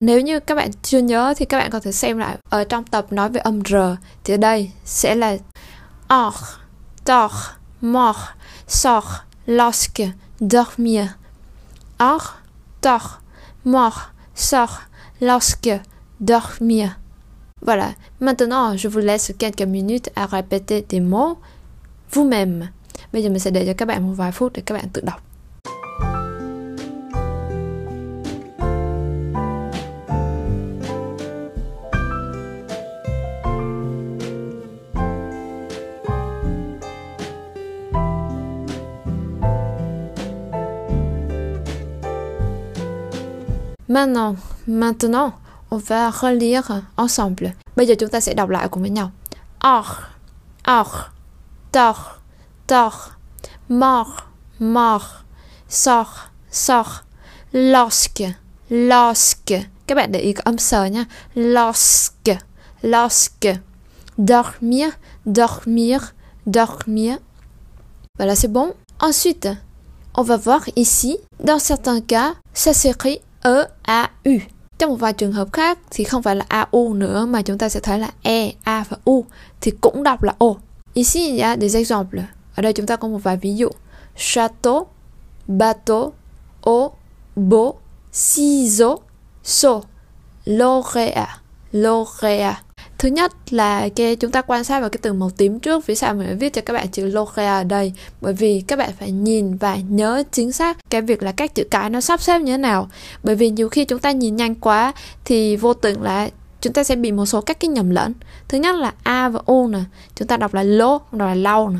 Nếu 0.00 0.20
như 0.20 0.40
các 0.40 0.54
bạn 0.54 0.70
chưa 0.82 0.98
nhớ 0.98 1.34
thì 1.36 1.44
các 1.44 1.58
bạn 1.58 1.70
có 1.70 1.80
thể 1.80 1.92
xem 1.92 2.18
lại 2.18 2.36
ở 2.50 2.64
trong 2.64 2.84
tập 2.84 3.12
nói 3.12 3.28
về 3.28 3.40
âm 3.40 3.60
R 3.64 3.74
thì 4.24 4.34
ở 4.34 4.36
đây 4.36 4.70
sẽ 4.84 5.14
là 5.14 5.36
or, 6.26 6.34
tor, 7.04 7.32
mort, 7.80 8.16
sort, 8.68 9.06
lorsque, 9.46 10.08
dormir. 10.40 11.04
Or, 12.14 12.22
tor, 12.80 13.02
mort, 13.64 13.94
sort, 14.36 14.70
lorsque, 15.20 15.80
dormir. 16.20 16.88
Voilà. 17.60 17.92
Maintenant, 18.20 18.76
je 18.76 18.88
vous 18.88 19.04
laisse 19.04 19.32
quelques 19.38 19.66
minutes 19.66 20.10
à 20.14 20.26
répéter 20.26 20.82
des 20.88 21.00
mots 21.00 21.36
vous-même. 22.12 22.66
Bây 23.12 23.22
giờ 23.22 23.28
mình 23.28 23.38
sẽ 23.38 23.50
để 23.50 23.66
cho 23.66 23.72
các 23.72 23.88
bạn 23.88 24.06
một 24.06 24.14
vài 24.16 24.32
phút 24.32 24.52
để 24.52 24.62
các 24.66 24.74
bạn 24.74 24.88
tự 24.92 25.02
đọc. 25.04 25.27
Maintenant, 43.98 44.36
maintenant, 44.68 45.32
on 45.72 45.76
va 45.78 46.10
relire 46.10 46.82
ensemble. 46.96 47.52
Bây 47.76 47.86
giờ 47.86 47.94
chúng 47.98 48.08
ta 48.08 48.20
sẽ 48.20 48.34
đọc 48.34 48.48
lại. 48.48 48.68
Or, 49.66 49.86
or, 50.68 50.86
tor, 51.72 51.96
tor, 52.68 52.92
mort, 53.68 54.08
mort, 54.60 55.02
sort, 55.68 56.30
sort, 56.50 57.04
lorsque, 57.52 58.34
lorsque. 58.70 59.66
Các 59.86 59.94
bạn 59.94 60.12
để 60.12 60.20
ý 60.20 60.34
âm. 60.44 60.56
Lorsque, 61.34 62.38
lorsque. 62.82 63.58
Dormir, 64.16 64.90
dormir, 65.26 65.98
dormir. 66.46 67.18
Voilà, 68.18 68.36
c'est 68.36 68.52
bon. 68.52 68.74
Ensuite, 69.00 69.48
on 70.14 70.22
va 70.22 70.36
voir 70.36 70.60
ici, 70.76 71.18
dans 71.40 71.58
certains 71.58 72.00
cas, 72.00 72.34
ça 72.54 72.72
s'écrit 72.72 73.20
E 73.42 73.66
A 73.82 74.10
U. 74.24 74.32
Trong 74.78 74.90
một 74.90 74.96
vài 74.96 75.12
trường 75.12 75.32
hợp 75.32 75.52
khác 75.52 75.78
thì 75.90 76.04
không 76.04 76.22
phải 76.22 76.36
là 76.36 76.44
A 76.48 76.66
U 76.70 76.94
nữa 76.94 77.26
mà 77.26 77.42
chúng 77.42 77.58
ta 77.58 77.68
sẽ 77.68 77.80
thấy 77.80 77.98
là 77.98 78.10
E, 78.22 78.52
A 78.62 78.84
và 78.88 78.96
U 79.04 79.24
thì 79.60 79.72
cũng 79.80 80.02
đọc 80.02 80.22
là 80.22 80.34
O. 80.38 80.54
Ici 80.94 81.20
il 81.20 81.36
y 81.36 81.40
a 81.40 81.56
des 81.56 81.76
exemples. 81.76 82.24
Ở 82.54 82.62
đây 82.62 82.72
chúng 82.72 82.86
ta 82.86 82.96
có 82.96 83.08
một 83.08 83.18
vài 83.22 83.36
ví 83.36 83.56
dụ. 83.56 83.68
Château, 84.16 84.86
bateau, 85.46 86.12
o, 86.62 86.90
beau, 87.36 87.80
ciseaux, 88.12 89.02
so, 89.44 89.80
lauréat, 90.44 91.28
lauréat. 91.72 92.67
Thứ 92.98 93.08
nhất 93.08 93.32
là 93.50 93.88
cái 93.88 94.16
chúng 94.16 94.30
ta 94.30 94.42
quan 94.42 94.64
sát 94.64 94.80
vào 94.80 94.90
cái 94.90 94.98
từ 95.02 95.12
màu 95.12 95.30
tím 95.30 95.60
trước, 95.60 95.86
Vì 95.86 95.94
sao 95.94 96.14
mình 96.14 96.38
viết 96.38 96.52
cho 96.52 96.62
các 96.62 96.72
bạn 96.72 96.88
chữ 96.88 97.06
Logia 97.06 97.58
ở 97.58 97.64
đây? 97.64 97.92
Bởi 98.20 98.32
vì 98.32 98.60
các 98.60 98.78
bạn 98.78 98.90
phải 98.98 99.10
nhìn 99.10 99.56
và 99.56 99.76
nhớ 99.88 100.22
chính 100.32 100.52
xác 100.52 100.90
cái 100.90 101.02
việc 101.02 101.22
là 101.22 101.32
các 101.32 101.54
chữ 101.54 101.64
cái 101.70 101.90
nó 101.90 102.00
sắp 102.00 102.20
xếp 102.20 102.38
như 102.38 102.52
thế 102.52 102.58
nào. 102.58 102.88
Bởi 103.22 103.34
vì 103.34 103.50
nhiều 103.50 103.68
khi 103.68 103.84
chúng 103.84 103.98
ta 103.98 104.10
nhìn 104.10 104.36
nhanh 104.36 104.54
quá 104.54 104.92
thì 105.24 105.56
vô 105.56 105.74
tình 105.74 106.02
là 106.02 106.28
chúng 106.60 106.72
ta 106.72 106.84
sẽ 106.84 106.96
bị 106.96 107.12
một 107.12 107.26
số 107.26 107.40
các 107.40 107.60
cái 107.60 107.68
nhầm 107.68 107.90
lẫn. 107.90 108.14
Thứ 108.48 108.58
nhất 108.58 108.76
là 108.76 108.92
a 109.02 109.28
và 109.28 109.40
u 109.46 109.68
nè, 109.68 109.80
chúng 110.14 110.28
ta 110.28 110.36
đọc 110.36 110.54
là 110.54 110.62
lô 110.62 110.98
không 110.98 111.18
đọc 111.18 111.28
là 111.28 111.34
lau 111.34 111.68
nè, 111.68 111.78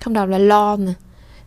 không 0.00 0.14
đọc 0.14 0.28
là 0.28 0.38
lo 0.38 0.76
nè. 0.76 0.92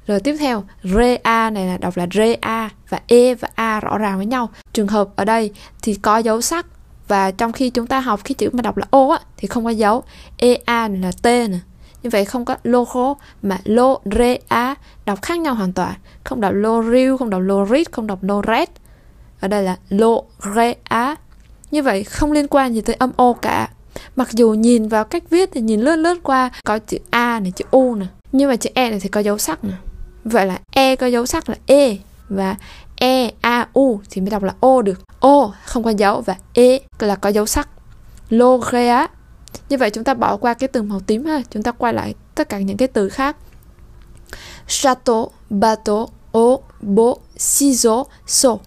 Rồi 0.08 0.20
tiếp 0.20 0.36
theo 0.40 0.64
re 0.84 1.16
a 1.16 1.50
này 1.50 1.66
là 1.68 1.78
đọc 1.78 1.98
là 1.98 2.08
re 2.14 2.34
a 2.34 2.70
và 2.90 3.00
e 3.08 3.36
và 3.36 3.50
a 3.56 3.80
rõ 3.80 3.98
ràng 3.98 4.18
với 4.18 4.26
nhau. 4.26 4.50
Trường 4.74 4.88
hợp 4.88 5.10
ở 5.16 5.26
đây 5.26 5.52
thì 5.82 5.96
có 5.96 6.18
dấu 6.18 6.42
sắc 6.42 6.66
và 7.08 7.32
trong 7.32 7.52
khi 7.52 7.70
chúng 7.70 7.88
ta 7.88 8.00
học 8.00 8.20
cái 8.24 8.34
chữ 8.34 8.50
mà 8.54 8.62
đọc 8.62 8.78
là 8.78 8.86
ô 8.90 9.10
á, 9.10 9.20
thì 9.38 9.48
không 9.48 9.66
có 9.66 9.70
dấu. 9.70 10.04
E 10.38 10.54
a 10.66 10.88
là 10.88 11.12
t 11.22 11.26
nè. 11.26 11.60
Như 12.04 12.10
vậy 12.10 12.26
không 12.26 12.46
có 12.46 12.56
logo 12.64 13.14
mà 13.42 13.58
lo 13.64 13.98
re 14.18 14.38
a, 14.48 14.76
đọc 15.06 15.22
khác 15.22 15.40
nhau 15.40 15.56
hoàn 15.56 15.74
toàn. 15.74 15.94
Không 16.24 16.42
đọc 16.42 16.54
lo 16.54 16.84
riu, 16.84 17.18
không 17.18 17.30
đọc 17.30 17.42
lo 17.42 17.66
rit 17.66 17.92
không 17.92 18.08
đọc 18.08 18.24
lo 18.24 18.42
red 18.48 18.70
ở 19.40 19.48
đây 19.48 19.64
là 19.64 19.78
lo 19.90 20.22
re 20.56 20.74
a. 20.84 21.16
Như 21.72 21.84
vậy 21.84 22.04
không 22.04 22.32
liên 22.32 22.48
quan 22.48 22.74
gì 22.74 22.82
tới 22.82 22.96
âm 22.96 23.12
ô 23.16 23.34
cả. 23.34 23.70
Mặc 24.16 24.32
dù 24.32 24.54
nhìn 24.54 24.88
vào 24.88 25.04
cách 25.04 25.24
viết 25.30 25.50
thì 25.54 25.62
nhìn 25.62 25.82
lướt 25.82 25.96
lướt 25.96 26.24
qua, 26.24 26.50
có 26.66 26.80
chữ 26.80 26.98
a 27.10 27.40
này, 27.40 27.52
chữ 27.52 27.66
u 27.72 27.96
nè. 27.96 28.06
Nhưng 28.32 28.50
mà 28.50 28.56
chữ 28.56 28.70
e 28.74 28.90
này 28.90 29.00
thì 29.00 29.10
có 29.10 29.20
dấu 29.20 29.38
sắc 29.38 29.64
nè. 29.64 29.74
Vậy 30.24 30.46
là 30.46 30.60
e 30.72 30.96
có 30.96 31.08
dấu 31.08 31.26
sắc 31.26 31.50
là 31.50 31.56
e. 31.66 31.96
Và 32.30 32.56
e 33.00 33.32
a, 33.42 33.68
u 33.74 34.00
thì 34.10 34.22
mới 34.22 34.30
đọc 34.30 34.44
là 34.44 34.54
o 34.60 34.82
được. 34.82 35.02
O 35.20 35.54
không 35.66 35.84
có 35.84 35.90
dấu 35.90 36.22
và 36.22 36.36
e 36.54 36.80
là 37.00 37.16
có 37.16 37.30
dấu 37.30 37.46
sắc. 37.46 37.70
Logea. 38.30 39.08
Như 39.70 39.78
vậy 39.78 39.90
chúng 39.90 40.04
ta 40.04 40.14
bỏ 40.14 40.38
qua 40.38 40.54
cái 40.54 40.68
từ 40.68 40.82
màu 40.82 41.00
tím 41.00 41.26
ha. 41.26 41.42
Chúng 41.52 41.64
ta 41.64 41.72
quay 41.72 41.94
lại 41.94 42.14
tất 42.36 42.50
cả 42.50 42.60
những 42.60 42.78
cái 42.78 42.88
từ 42.88 43.10
khác. 43.10 43.36
Chateau 44.68 45.32
bateau 45.50 46.10
au 46.34 46.60
beau 46.82 47.16
ciseaux 47.38 48.10
so 48.28 48.58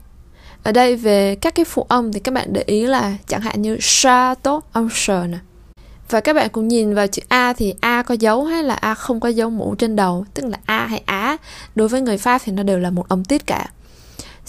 ở 0.62 0.72
đây 0.72 0.96
về 0.96 1.34
các 1.34 1.54
cái 1.54 1.64
phụ 1.64 1.86
âm 1.88 2.12
thì 2.12 2.20
các 2.20 2.34
bạn 2.34 2.52
để 2.52 2.62
ý 2.66 2.86
là 2.86 3.16
chẳng 3.26 3.40
hạn 3.40 3.62
như 3.62 3.78
chateau 3.80 4.62
âm 4.72 4.88
sờ 4.92 5.26
nè. 5.26 5.38
Và 6.10 6.20
các 6.20 6.32
bạn 6.32 6.48
cũng 6.52 6.68
nhìn 6.68 6.94
vào 6.94 7.06
chữ 7.06 7.22
A 7.28 7.52
thì 7.52 7.74
A 7.80 8.02
có 8.02 8.14
dấu 8.14 8.44
hay 8.44 8.62
là 8.62 8.74
A 8.74 8.94
không 8.94 9.20
có 9.20 9.28
dấu 9.28 9.50
mũ 9.50 9.74
trên 9.74 9.96
đầu, 9.96 10.24
Tức 10.34 10.46
là 10.46 10.58
A 10.64 10.86
hay 10.86 11.02
Á. 11.06 11.36
Đối 11.74 11.88
với 11.88 12.00
người 12.00 12.18
Pháp 12.18 12.42
thì 12.44 12.52
nó 12.52 12.62
đều 12.62 12.78
là 12.78 12.90
một 12.90 13.08
âm 13.08 13.24
tiết 13.24 13.46
cả. 13.46 13.70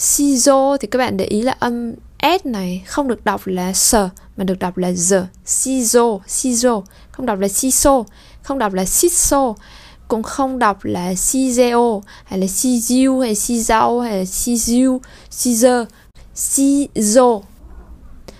Sizo 0.02 0.76
thì 0.76 0.88
các 0.88 0.98
bạn 0.98 1.16
để 1.16 1.24
ý 1.24 1.42
là 1.42 1.56
âm 1.58 1.92
S 2.22 2.46
này 2.46 2.84
không 2.86 3.08
được 3.08 3.24
đọc 3.24 3.46
là 3.46 3.72
S 3.72 3.94
Mà 4.36 4.44
được 4.44 4.58
đọc 4.58 4.76
là 4.76 4.90
Z 4.90 5.24
Sizo, 5.46 6.20
Sizo 6.28 6.82
Không 7.10 7.26
đọc 7.26 7.38
là 7.38 7.48
Siso 7.48 8.04
Không 8.42 8.58
đọc 8.58 8.72
là 8.72 8.84
Siso 8.84 9.54
Cũng 10.08 10.22
không 10.22 10.58
đọc 10.58 10.84
là 10.84 11.12
Sizeo 11.12 12.00
Hay 12.24 12.38
là 12.38 12.46
Siziu 12.46 13.20
hay 13.20 13.34
Sizao 13.34 14.00
hay 14.00 14.18
là 14.18 14.24
Siziu 14.24 14.98
Sizer 15.30 15.84
sizo. 16.34 17.42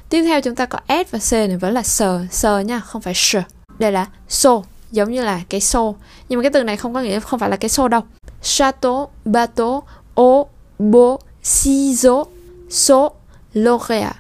Tiếp 0.09 0.23
theo 0.23 0.41
chúng 0.41 0.55
ta 0.55 0.67
có 0.67 0.79
S 0.89 1.11
và 1.11 1.19
C 1.19 1.33
này 1.33 1.57
vẫn 1.57 1.75
là 1.75 1.83
sờ, 1.83 2.27
sờ 2.31 2.61
nha, 2.61 2.81
không 2.81 3.03
phải 3.03 3.15
sh. 3.15 3.37
Đây 3.79 3.93
là 3.93 4.07
so, 4.29 4.63
giống 4.91 5.13
như 5.13 5.25
là 5.25 5.41
cái 5.49 5.61
so. 5.61 5.93
Nhưng 6.29 6.39
mà 6.39 6.43
cái 6.43 6.51
từ 6.53 6.63
này 6.63 6.77
không 6.77 6.95
có 6.95 7.01
nghĩa 7.01 7.21
không 7.21 7.39
phải 7.39 7.51
là 7.51 7.57
cái 7.57 7.69
so 7.69 7.89
đâu. 7.89 8.01
Chateau, 8.43 9.11
bateau, 9.25 9.83
ô 10.15 10.49
bố 10.79 11.21
ciseaux, 11.43 12.29
so, 12.71 13.09
Lorea. 13.55 14.13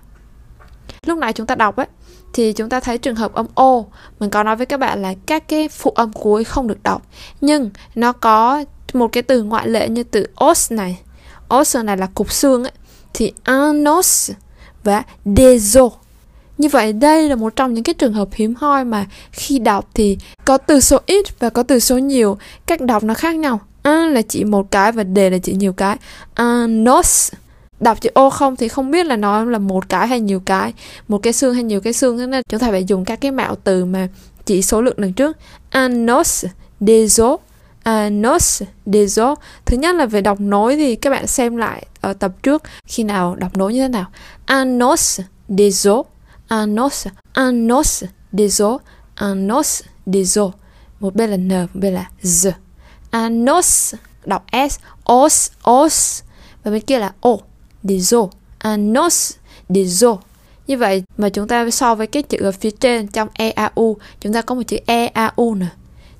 Lúc 1.06 1.18
nãy 1.18 1.32
chúng 1.32 1.46
ta 1.46 1.54
đọc 1.54 1.76
ấy, 1.76 1.86
thì 2.32 2.52
chúng 2.52 2.68
ta 2.68 2.80
thấy 2.80 2.98
trường 2.98 3.16
hợp 3.16 3.34
âm 3.34 3.46
O 3.54 3.82
Mình 4.20 4.30
có 4.30 4.42
nói 4.42 4.56
với 4.56 4.66
các 4.66 4.80
bạn 4.80 5.02
là 5.02 5.14
các 5.26 5.48
cái 5.48 5.68
phụ 5.68 5.90
âm 5.90 6.12
cuối 6.12 6.44
không 6.44 6.66
được 6.66 6.82
đọc. 6.82 7.02
Nhưng 7.40 7.70
nó 7.94 8.12
có 8.12 8.64
một 8.92 9.08
cái 9.12 9.22
từ 9.22 9.42
ngoại 9.42 9.68
lệ 9.68 9.88
như 9.88 10.02
từ 10.02 10.26
os 10.44 10.72
này. 10.72 10.98
Os 11.54 11.76
này 11.76 11.96
là 11.96 12.08
cục 12.14 12.32
xương 12.32 12.64
ấy 12.64 12.72
thì 13.14 13.32
anos 13.42 14.30
os 14.30 14.36
và 14.84 15.02
deso. 15.24 15.88
Như 16.62 16.68
vậy 16.68 16.92
đây 16.92 17.28
là 17.28 17.34
một 17.34 17.56
trong 17.56 17.74
những 17.74 17.84
cái 17.84 17.94
trường 17.94 18.12
hợp 18.12 18.28
hiếm 18.32 18.54
hoi 18.54 18.84
mà 18.84 19.06
khi 19.32 19.58
đọc 19.58 19.88
thì 19.94 20.18
có 20.44 20.58
từ 20.58 20.80
số 20.80 20.98
ít 21.06 21.40
và 21.40 21.50
có 21.50 21.62
từ 21.62 21.78
số 21.78 21.98
nhiều, 21.98 22.38
cách 22.66 22.80
đọc 22.80 23.02
nó 23.02 23.14
khác 23.14 23.34
nhau. 23.34 23.60
À, 23.82 24.06
là 24.12 24.22
chỉ 24.22 24.44
một 24.44 24.70
cái 24.70 24.92
và 24.92 25.02
đề 25.02 25.30
là 25.30 25.38
chỉ 25.38 25.52
nhiều 25.52 25.72
cái. 25.72 25.96
À, 26.34 26.66
nos 26.68 27.32
đọc 27.80 28.00
chữ 28.00 28.10
ô 28.14 28.30
không 28.30 28.56
thì 28.56 28.68
không 28.68 28.90
biết 28.90 29.06
là 29.06 29.16
nó 29.16 29.44
là 29.44 29.58
một 29.58 29.88
cái 29.88 30.08
hay 30.08 30.20
nhiều 30.20 30.40
cái 30.44 30.72
một 31.08 31.18
cái 31.22 31.32
xương 31.32 31.54
hay 31.54 31.62
nhiều 31.62 31.80
cái 31.80 31.92
xương. 31.92 32.18
Thế 32.18 32.26
nên 32.26 32.42
chúng 32.48 32.60
ta 32.60 32.70
phải 32.70 32.84
dùng 32.84 33.04
các 33.04 33.20
cái 33.20 33.30
mạo 33.30 33.56
từ 33.64 33.84
mà 33.84 34.08
chỉ 34.46 34.62
số 34.62 34.82
lượng 34.82 34.98
lần 34.98 35.12
trước. 35.12 35.36
Anos 35.70 36.44
deso 36.80 37.36
anos 37.82 38.62
deso 38.86 39.34
thứ 39.64 39.76
nhất 39.76 39.94
là 39.94 40.06
về 40.06 40.20
đọc 40.20 40.40
nối 40.40 40.76
thì 40.76 40.96
các 40.96 41.10
bạn 41.10 41.26
xem 41.26 41.56
lại 41.56 41.86
ở 42.00 42.12
tập 42.12 42.32
trước 42.42 42.62
khi 42.86 43.04
nào 43.04 43.34
đọc 43.34 43.56
nối 43.56 43.74
như 43.74 43.82
thế 43.82 43.88
nào. 43.88 44.06
Anos 44.44 45.20
deso 45.48 46.02
anos 46.52 47.06
anos 47.32 48.04
os 48.32 48.62
anos 49.14 49.82
os. 50.10 50.38
một 51.00 51.14
bên 51.14 51.30
là 51.30 51.36
n 51.36 51.48
một 51.48 51.80
bên 51.80 51.94
là 51.94 52.10
z 52.22 52.52
anos 53.10 53.94
đọc 54.24 54.44
s 54.70 54.78
os 55.12 55.50
os 55.70 56.22
và 56.64 56.70
bên 56.70 56.80
kia 56.80 56.98
là 56.98 57.12
o 57.20 57.36
des 57.82 58.14
os, 58.14 58.30
un 58.64 58.92
os 58.92 59.32
des 59.68 60.04
os. 60.04 60.18
Như 60.66 60.76
vậy 60.76 61.02
mà 61.16 61.28
chúng 61.28 61.48
ta 61.48 61.70
so 61.70 61.94
với 61.94 62.06
cái 62.06 62.22
chữ 62.22 62.38
ở 62.38 62.52
phía 62.52 62.70
trên 62.70 63.06
trong 63.06 63.28
EAU, 63.34 63.96
chúng 64.20 64.32
ta 64.32 64.42
có 64.42 64.54
một 64.54 64.62
chữ 64.66 64.76
EAU 64.86 65.54
nè. 65.54 65.66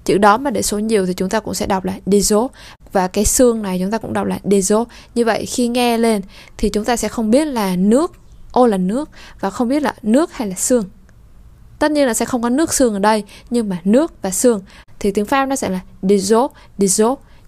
Chữ 0.05 0.19
đó 0.19 0.39
mà 0.39 0.51
để 0.51 0.63
số 0.63 0.79
nhiều 0.79 1.07
thì 1.07 1.15
chúng 1.15 1.29
ta 1.29 1.41
cũng 1.41 1.55
sẽ 1.55 1.67
đọc 1.67 1.85
là 1.85 1.95
des 2.07 2.33
os 2.35 2.51
và 2.93 3.09
cái 3.09 3.25
xương 3.25 3.63
này 3.63 3.79
chúng 3.83 3.91
ta 3.91 3.99
cũng 3.99 4.13
đọc 4.13 4.27
là 4.27 4.39
des. 4.45 4.73
Như 5.15 5.25
vậy 5.25 5.47
khi 5.47 5.69
nghe 5.69 5.99
lên 5.99 6.23
thì 6.57 6.69
chúng 6.69 6.85
ta 6.85 6.97
sẽ 6.97 7.09
không 7.09 7.31
biết 7.31 7.45
là 7.45 7.77
nước, 7.77 8.13
ô 8.53 8.67
là 8.67 8.77
nước 8.77 9.11
và 9.41 9.51
không 9.51 9.69
biết 9.69 9.83
là 9.83 9.95
nước 10.03 10.33
hay 10.33 10.49
là 10.49 10.55
xương. 10.55 10.85
Tất 11.79 11.91
nhiên 11.91 12.07
là 12.07 12.15
sẽ 12.15 12.25
không 12.25 12.43
có 12.43 12.49
nước 12.49 12.75
xương 12.75 12.95
ở 12.95 12.99
đây, 12.99 13.25
nhưng 13.51 13.69
mà 13.69 13.79
nước 13.85 14.23
và 14.23 14.31
xương 14.31 14.61
thì 14.99 15.11
tiếng 15.11 15.27
Pháp 15.27 15.47
nó 15.47 15.57
sẽ 15.57 15.69
là 15.69 15.81
des 16.03 16.33
os. 16.33 16.51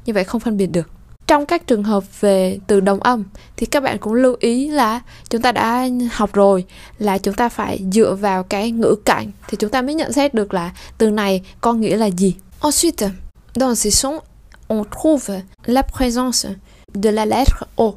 Như 0.07 0.12
vậy 0.12 0.25
không 0.25 0.40
phân 0.40 0.57
biệt 0.57 0.67
được 0.67 0.90
trong 1.27 1.47
các 1.47 1.67
trường 1.67 1.83
hợp 1.83 2.21
về 2.21 2.59
từ 2.67 2.81
đồng 2.81 3.01
âm 3.01 3.25
thì 3.57 3.67
các 3.67 3.83
bạn 3.83 3.99
cũng 3.99 4.14
lưu 4.14 4.37
ý 4.40 4.69
là 4.69 5.01
chúng 5.31 5.43
ta 5.43 5.53
đã 5.53 5.88
học 6.12 6.33
rồi 6.33 6.64
là 6.99 7.19
chúng 7.19 7.35
ta 7.35 7.49
phải 7.49 7.81
dựa 7.93 8.14
vào 8.14 8.43
cái 8.43 8.71
ngữ 8.71 8.95
cảnh 9.05 9.31
thì 9.49 9.57
chúng 9.57 9.71
ta 9.71 9.83
mới 9.83 9.95
nhận 9.95 10.12
xét 10.12 10.35
được 10.35 10.55
là 10.55 10.73
từ 10.99 11.11
này 11.11 11.43
có 11.61 11.73
nghĩa 11.73 11.97
là 11.97 12.07
gì. 12.07 12.35
Ensuite, 12.62 13.11
dans 13.55 13.85
ces 13.85 14.01
sons, 14.01 14.21
on 14.69 14.83
trouve 15.03 15.43
la 15.64 15.83
présence 15.83 16.49
de 16.95 17.11
la 17.11 17.25
lettre 17.25 17.67
O. 17.77 17.93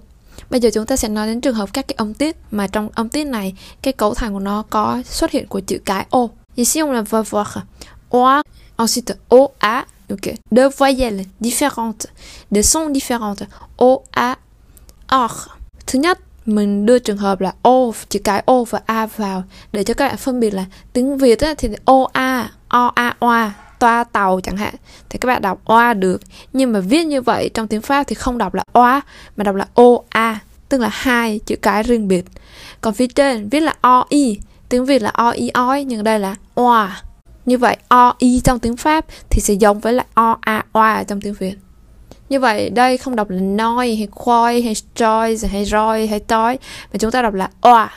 Bây 0.49 0.59
giờ 0.59 0.69
chúng 0.73 0.85
ta 0.85 0.95
sẽ 0.95 1.07
nói 1.07 1.27
đến 1.27 1.41
trường 1.41 1.55
hợp 1.55 1.73
các 1.73 1.87
cái 1.87 1.95
âm 1.97 2.13
tiết 2.13 2.35
mà 2.51 2.67
trong 2.67 2.89
âm 2.95 3.09
tiết 3.09 3.23
này 3.23 3.53
cái 3.81 3.93
cấu 3.93 4.13
thành 4.13 4.33
của 4.33 4.39
nó 4.39 4.63
có 4.69 5.01
xuất 5.05 5.31
hiện 5.31 5.47
của 5.47 5.59
chữ 5.59 5.79
cái 5.85 6.05
O. 6.09 6.27
Ici 6.55 6.79
on 6.79 7.03
va 7.03 7.21
voir 7.21 7.47
O, 8.09 8.41
ensuite 8.77 9.15
O, 9.29 9.47
A, 9.57 9.85
Ok. 10.09 10.33
Deux 10.51 10.69
voyelles 10.69 11.25
différentes, 11.39 12.07
des 12.49 12.63
sons 12.63 12.91
différentes. 12.93 13.47
O, 13.77 13.99
A, 14.11 14.37
or 15.15 15.31
Thứ 15.87 15.99
nhất, 15.99 16.19
mình 16.45 16.85
đưa 16.85 16.99
trường 16.99 17.17
hợp 17.17 17.41
là 17.41 17.53
O, 17.61 17.91
chữ 18.09 18.19
cái 18.23 18.43
O 18.45 18.63
và 18.63 18.81
A 18.85 19.05
vào 19.05 19.43
để 19.71 19.83
cho 19.83 19.93
các 19.93 20.07
bạn 20.07 20.17
phân 20.17 20.39
biệt 20.39 20.53
là 20.53 20.65
tiếng 20.93 21.17
Việt 21.17 21.39
á, 21.39 21.53
thì 21.57 21.69
O, 21.85 22.07
A, 22.13 22.51
O, 22.67 22.91
A, 22.95 23.15
Oa, 23.19 23.53
toa 23.79 24.03
tàu 24.03 24.39
chẳng 24.43 24.57
hạn 24.57 24.73
thì 25.09 25.19
các 25.19 25.27
bạn 25.27 25.41
đọc 25.41 25.61
oa 25.65 25.93
được 25.93 26.21
nhưng 26.53 26.71
mà 26.71 26.79
viết 26.79 27.05
như 27.05 27.21
vậy 27.21 27.49
trong 27.53 27.67
tiếng 27.67 27.81
Pháp 27.81 28.03
thì 28.03 28.15
không 28.15 28.37
đọc 28.37 28.53
là 28.53 28.63
oa 28.73 29.01
mà 29.37 29.43
đọc 29.43 29.55
là 29.55 29.67
O, 29.73 29.83
A 30.09 30.39
tức 30.69 30.81
là 30.81 30.89
hai 30.91 31.39
chữ 31.45 31.55
cái 31.55 31.83
riêng 31.83 32.07
biệt 32.07 32.25
còn 32.81 32.93
phía 32.93 33.07
trên 33.07 33.49
viết 33.49 33.59
là 33.59 33.75
O, 33.81 34.05
I 34.09 34.39
tiếng 34.69 34.85
Việt 34.85 35.01
là 35.01 35.09
O, 35.09 35.29
I, 35.29 35.49
oi 35.53 35.83
nhưng 35.83 36.03
đây 36.03 36.19
là 36.19 36.35
oa 36.55 37.01
như 37.47 37.57
vậy 37.57 37.77
o 37.87 38.15
i 38.17 38.41
trong 38.43 38.59
tiếng 38.59 38.77
Pháp 38.77 39.05
thì 39.29 39.41
sẽ 39.41 39.53
giống 39.53 39.79
với 39.79 39.93
lại 39.93 40.05
o 40.13 40.37
a 40.41 40.65
oa 40.73 41.03
trong 41.03 41.21
tiếng 41.21 41.33
Việt. 41.33 41.55
Như 42.29 42.39
vậy 42.39 42.69
đây 42.69 42.97
không 42.97 43.15
đọc 43.15 43.29
là 43.29 43.39
noi 43.41 43.95
hay 43.95 44.07
khoai 44.11 44.61
hay 44.61 44.73
joy 44.95 45.47
hay 45.51 45.65
roi 45.65 46.07
hay 46.07 46.19
toi 46.19 46.57
mà 46.93 46.97
chúng 46.99 47.11
ta 47.11 47.21
đọc 47.21 47.33
là 47.33 47.49
oa. 47.61 47.89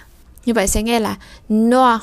Như 0.46 0.54
vậy 0.54 0.66
sẽ 0.66 0.82
nghe 0.82 1.00
là 1.00 1.16
noir, 1.48 2.00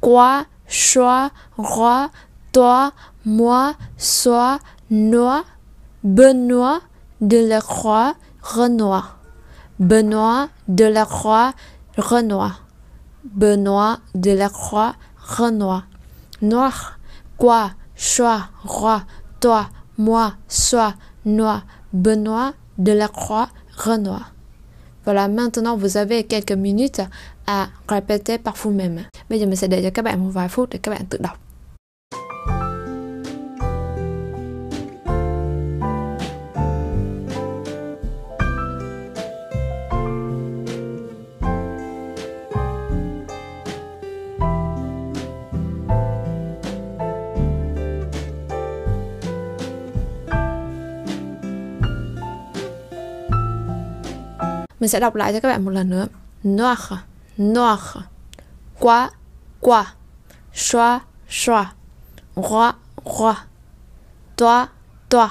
quá 0.00 0.44
xóa 0.68 1.28
roi, 1.76 2.08
toi, 2.52 2.90
moi, 3.28 3.74
soi, 3.96 4.58
noir, 4.90 5.44
Benoît 6.02 6.80
de 7.20 7.38
la 7.38 7.60
Croix, 7.60 8.14
Renoir. 8.42 9.18
Benoît 9.78 10.48
de 10.68 10.84
la 10.84 11.04
Croix, 11.04 11.52
Renoir. 11.96 12.66
Benoît 13.24 13.98
de 14.14 14.32
la 14.32 14.48
Croix, 14.48 14.94
Renoir 15.18 15.84
noir, 16.42 16.98
quoi, 17.36 17.70
choix, 17.96 18.48
roi, 18.62 19.02
toi, 19.40 19.68
moi, 19.96 20.34
soi, 20.48 20.94
noir, 21.24 21.66
Benoît, 21.92 22.54
de 22.78 22.92
la 22.92 23.08
Croix, 23.08 23.48
Renoir. 23.76 24.32
Voilà, 25.04 25.28
maintenant 25.28 25.76
vous 25.76 25.96
avez 25.96 26.24
quelques 26.24 26.52
minutes 26.52 27.00
à 27.46 27.68
répéter 27.88 28.38
par 28.38 28.54
vous-même. 28.56 29.04
Bây 29.30 29.40
giờ 29.40 29.46
mình 29.46 29.56
sẽ 29.56 29.66
để 29.66 29.82
cho 29.82 29.90
các 29.90 30.04
bạn 30.04 30.24
một 30.24 30.30
vài 30.30 30.48
phút 30.48 30.68
để. 30.70 30.78
Mình 54.88 54.92
sẽ 54.92 55.00
đọc 55.00 55.14
lại 55.14 55.32
cho 55.32 55.40
các 55.40 55.48
bạn 55.48 55.64
một 55.64 55.70
lần. 55.70 56.06
Noir, 56.44 56.78
noir. 57.38 57.80
Quoi, 58.80 59.06
quoi. 59.60 59.84
Choix, 60.54 61.00
choix. 61.28 61.66
Roi, 62.36 62.72
roi. 63.04 63.34
Toi, 64.36 64.66
toi. 65.08 65.28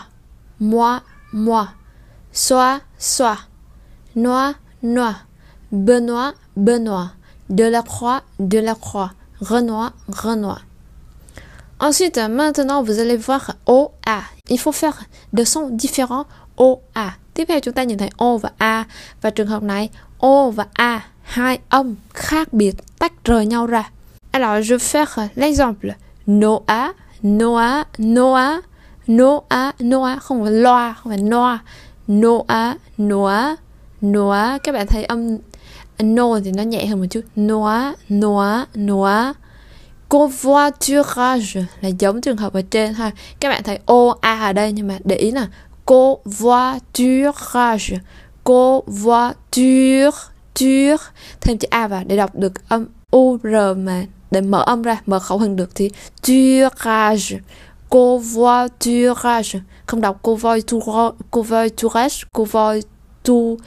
Moi, 0.60 1.00
moi. 1.32 1.66
Soi, 2.34 2.80
soi. 3.00 3.36
Noir, 4.16 4.54
noir. 4.82 5.16
Benoît, 5.72 6.34
Benoît. 6.56 7.08
Delacroix, 7.50 8.22
Delacroix. 8.40 9.10
Renoir, 9.42 9.92
Renoir. 10.08 10.62
Ensuite, 11.80 12.18
maintenant, 12.18 12.84
vous 12.84 13.00
allez 13.00 13.18
voir 13.18 13.56
O, 13.66 13.92
A. 14.06 14.22
Il 14.50 14.60
faut 14.60 14.72
faire 14.72 15.00
des 15.34 15.46
sons 15.46 15.70
différents 15.72 16.26
O, 16.58 16.82
A. 16.94 17.14
Tiếp 17.38 17.46
theo 17.48 17.60
chúng 17.60 17.74
ta 17.74 17.84
nhìn 17.84 17.98
thấy 17.98 18.10
O 18.18 18.38
và 18.38 18.50
A 18.58 18.84
và 19.22 19.30
trường 19.30 19.48
hợp 19.48 19.64
này 19.64 19.90
O 20.18 20.50
và 20.50 20.66
A 20.74 21.02
hai 21.22 21.60
âm 21.70 21.96
khác 22.14 22.54
biệt 22.54 22.76
tách 23.00 23.14
rời 23.24 23.46
nhau 23.46 23.68
ra. 23.68 23.90
Alors 24.32 24.72
je 24.72 24.78
fais 24.78 25.28
l'exemple 25.36 25.94
Noah, 26.28 26.96
Noah, 27.28 27.88
Noah, 28.00 28.64
Noah, 29.08 29.76
Noah 29.84 30.22
không 30.22 30.44
phải 30.44 30.52
loa, 30.52 30.94
không 30.94 31.12
phải 31.12 31.18
noa. 31.18 31.60
Noah, 32.12 32.78
Noah, 33.02 33.60
Noah. 34.06 34.64
Các 34.64 34.72
bạn 34.72 34.88
thấy 34.88 35.04
âm 35.04 35.38
no 36.00 36.40
thì 36.44 36.52
nó 36.52 36.64
nhẹ 36.64 36.86
hơn 36.86 37.00
một 37.00 37.08
chút. 37.10 37.22
Noah, 37.36 37.96
Noah, 38.14 38.78
Noah. 38.78 39.38
Covoiturage 40.10 41.66
là 41.82 41.90
giống 42.00 42.22
trường 42.22 42.38
hợp 42.38 42.54
ở 42.54 42.62
trên 42.72 42.94
ha. 42.94 43.12
Các 43.40 43.50
bạn 43.50 43.64
thấy 43.64 43.80
O, 43.86 44.16
A 44.22 44.46
ở 44.46 44.54
đây 44.54 44.72
nhưng 44.72 44.88
mà 44.88 44.98
để 45.04 45.16
ý 45.16 45.32
là 45.32 45.48
covoiturage. 45.88 48.00
Covoiture 48.44 50.12
tur 50.54 51.00
thêm 51.42 51.58
chữ 51.58 51.68
a 51.72 51.88
vào 51.88 52.04
để 52.08 52.18
đọc 52.18 52.36
được 52.36 52.70
âm 52.70 52.86
u, 53.12 53.38
r 53.44 53.48
mà. 53.78 54.06
Để 54.32 54.42
mở 54.42 54.64
âm 54.66 54.82
ra, 54.82 55.02
mở 55.06 55.20
khẩu 55.20 55.40
hình 55.40 55.56
được 55.56 55.76
thì 55.76 55.90
turage. 56.28 57.40
Covoiturage. 57.90 59.60
Không 59.86 60.02
đọc 60.02 60.20
covoiturage 60.22 61.18
covoiturage 61.32 62.16
covoiturage 62.34 62.88
tu 63.24 63.58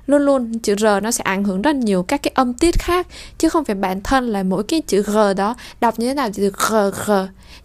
Luôn 0.07 0.21
luôn 0.21 0.59
chữ 0.59 0.75
r 0.75 0.85
nó 1.03 1.11
sẽ 1.11 1.23
ảnh 1.23 1.43
hưởng 1.43 1.61
rất 1.61 1.75
nhiều 1.75 2.03
các 2.03 2.23
cái 2.23 2.31
âm 2.35 2.53
tiết 2.53 2.79
khác 2.79 3.07
chứ 3.37 3.49
không 3.49 3.65
phải 3.65 3.75
bản 3.75 4.01
thân 4.01 4.29
là 4.29 4.43
mỗi 4.43 4.63
cái 4.63 4.81
chữ 4.81 5.03
r 5.03 5.17
đó 5.37 5.55
đọc 5.81 5.99
như 5.99 6.07
thế 6.07 6.13
nào 6.13 6.29
thì 6.33 6.49
r 6.49 6.73
r. 7.07 7.11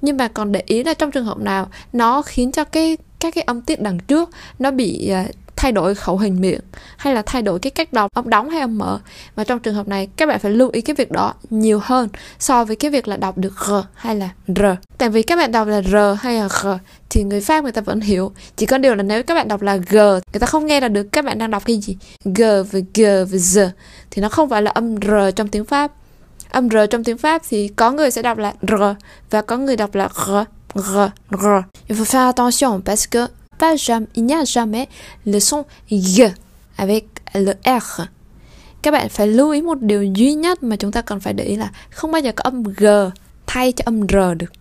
Nhưng 0.03 0.17
mà 0.17 0.29
còn 0.29 0.53
để 0.53 0.63
ý 0.67 0.85
là 0.85 0.95
trong 0.95 1.11
trường 1.11 1.25
hợp 1.25 1.39
nào 1.39 1.69
nó 1.93 2.23
khiến 2.23 2.53
cho 2.53 2.65
cái 2.65 2.97
các 3.21 3.35
cái 3.35 3.45
âm 3.47 3.61
tiết 3.61 3.81
đằng 3.81 3.99
trước 3.99 4.31
nó 4.59 4.71
bị 4.71 5.13
uh, 5.25 5.46
thay 5.57 5.73
đổi 5.73 5.95
khẩu 5.95 6.19
hình 6.19 6.41
miệng 6.41 6.61
hay 6.97 7.15
là 7.15 7.23
thay 7.27 7.43
đổi 7.43 7.59
cái 7.59 7.71
cách 7.71 7.93
đọc 7.93 8.11
âm 8.15 8.31
đóng 8.31 8.51
hay 8.51 8.61
âm 8.61 8.79
mở. 8.79 9.01
Và 9.35 9.45
trong 9.45 9.59
trường 9.59 9.75
hợp 9.75 9.89
này, 9.89 10.09
các 10.17 10.29
bạn 10.29 10.41
phải 10.41 10.53
lưu 10.53 10.71
ý 10.73 10.81
cái 10.81 10.97
việc 10.97 11.11
đó 11.11 11.35
nhiều 11.51 11.81
hơn 11.83 12.09
so 12.39 12.65
với 12.65 12.77
cái 12.77 12.91
việc 12.91 13.09
là 13.09 13.17
đọc 13.17 13.39
được 13.39 13.53
g 13.67 13.73
hay 13.95 14.17
là 14.17 14.29
r. 14.47 14.63
Tại 14.99 15.09
vì 15.09 15.23
các 15.23 15.37
bạn 15.37 15.53
đọc 15.53 15.69
là 15.69 15.83
r 15.83 15.97
hay 16.19 16.35
là 16.35 16.49
g 16.63 16.67
thì 17.11 17.23
người 17.23 17.41
pháp 17.41 17.63
người 17.63 17.73
ta 17.73 17.81
vẫn 17.81 18.01
hiểu. 18.01 18.33
Chỉ 18.57 18.67
có 18.67 18.79
điều 18.79 18.95
là 18.95 19.03
nếu 19.03 19.23
các 19.23 19.35
bạn 19.35 19.49
đọc 19.49 19.63
là 19.63 19.77
g, 19.77 19.97
người 19.97 20.41
ta 20.41 20.47
không 20.47 20.67
nghe 20.67 20.81
là 20.81 20.89
được 20.89 21.03
các 21.13 21.25
bạn 21.25 21.39
đang 21.39 21.51
đọc 21.51 21.63
cái 21.67 21.77
gì. 21.77 21.97
G 22.25 22.43
và 22.43 22.79
g 22.95 23.01
và 23.03 23.39
z 23.39 23.69
thì 24.11 24.23
nó 24.23 24.29
không 24.29 24.49
phải 24.49 24.63
là 24.63 24.71
âm 24.71 24.97
r 24.97 25.11
trong 25.37 25.49
tiếng 25.49 25.65
pháp. 25.65 25.93
Âm 26.51 26.71
r 26.71 26.77
trong 26.91 27.05
tiếng 27.05 27.19
pháp 27.19 27.43
thì 27.49 27.69
có 27.69 27.91
người 27.91 28.11
sẽ 28.11 28.23
đọc 28.23 28.39
là 28.39 28.53
r 28.69 28.75
và 29.31 29.43
có 29.43 29.57
người 29.57 29.77
đọc 29.77 29.95
là 29.95 30.09
r 30.15 30.31
r 30.75 30.99
r. 31.31 31.47
Il 31.89 31.99
faut 31.99 32.05
faire 32.05 32.27
attention 32.27 32.81
parce 32.85 33.07
que 33.11 33.27
pas 33.59 33.77
jamais, 33.77 34.07
il 34.15 34.25
n'y 34.27 34.35
a 34.35 34.45
jamais 34.45 34.89
le 35.25 35.41
son 35.41 35.65
g 35.91 36.23
avec 36.77 37.05
le 37.35 37.53
r. 37.65 38.03
Các 38.83 38.91
bạn 38.91 39.09
phải 39.09 39.27
lưu 39.27 39.51
ý 39.51 39.63
một 39.63 39.81
điều 39.81 40.05
duy 40.05 40.35
nhất 40.35 40.63
mà 40.63 40.77
chúng 40.77 40.93
ta 40.93 41.03
cần 41.03 41.21
phải 41.21 41.33
để 41.33 41.45
ý 41.45 41.57
là 41.57 41.71
không 41.91 42.13
bao 42.13 42.23
giờ 42.23 42.33
có 42.37 42.43
âm 42.43 42.63
g 42.63 42.87
thay 43.47 43.73
cho 43.73 43.83
âm 43.87 44.01
r 44.09 44.15
được 44.39 44.53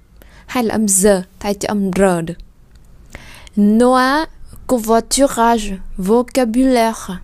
hay 0.45 0.63
là 0.63 0.75
âm 0.75 0.85
z 0.85 1.21
thay 1.39 1.53
cho 1.53 1.67
âm 1.67 1.91
r 1.91 2.01
được. 2.25 2.33
Noa, 3.57 4.25
covoiturage, 4.67 5.77
vocabulaire. 5.97 7.19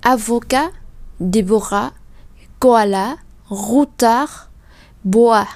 Avocat, 0.00 0.72
Déborah, 1.20 1.92
koala, 2.60 3.16
routard, 3.50 4.30
bois. 5.02 5.46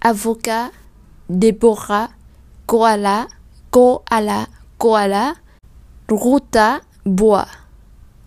Avocat, 0.00 0.72
Déborah, 1.28 2.10
koala, 2.66 3.26
koala, 3.74 4.46
koala, 4.78 5.34
ruta, 6.08 6.80
bois. 7.04 7.48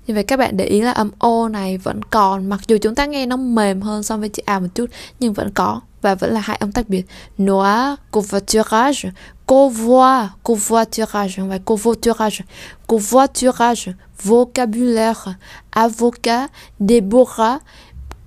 Như 0.08 0.14
vậy 0.14 0.24
các 0.24 0.40
bạn 0.40 0.58
để 0.58 0.66
ý 0.66 0.82
là 0.82 0.92
âm 0.92 1.12
O 1.20 1.48
này 1.48 1.78
vẫn 1.78 2.04
còn. 2.04 2.50
Mặc 2.50 2.60
dù 2.68 2.78
chúng 2.82 2.96
ta 2.96 3.06
nghe 3.06 3.26
nó 3.26 3.36
mềm 3.36 3.82
hơn 3.82 4.04
so 4.04 4.18
với 4.18 4.30
chữ 4.30 4.44
A 4.46 4.60
một 4.60 4.68
chút 4.76 4.90
Nhưng 5.20 5.34
vẫn 5.34 5.52
có 5.52 5.82
Và 6.02 6.16
vẫn 6.16 6.34
là 6.34 6.40
hai 6.40 6.58
âm 6.58 6.72
tách 6.72 6.90
biệt. 6.90 7.06
Noir, 7.38 8.00
covoiturage. 8.12 9.12
Convoi, 9.46 10.28
covoiturage. 10.44 11.34
Không 11.38 11.50
phải 11.50 11.60
covoiturage. 11.60 12.46
Covoiturage, 12.88 13.94
vocabulaire. 14.24 15.34
Avocat, 15.70 16.52
Déborah 16.80 17.62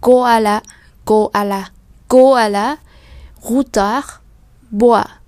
Koala, 0.01 0.61
koala. 1.05 1.71
Koala, 2.09 2.77
routard, 3.43 4.07
bois. 4.71 5.20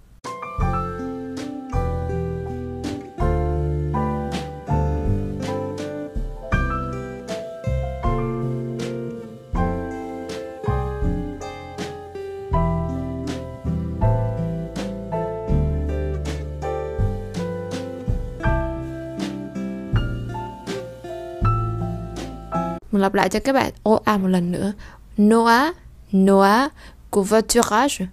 Lặp 23.03 23.15
lại 23.15 23.29
cho 23.29 23.41
các 23.41 23.53
bạn 23.53 23.73
OA 23.83 24.17
một 24.17 24.29
lần. 24.29 24.73
Noah, 25.19 25.77
Noah, 26.13 26.73
covoiturage, 27.11 28.07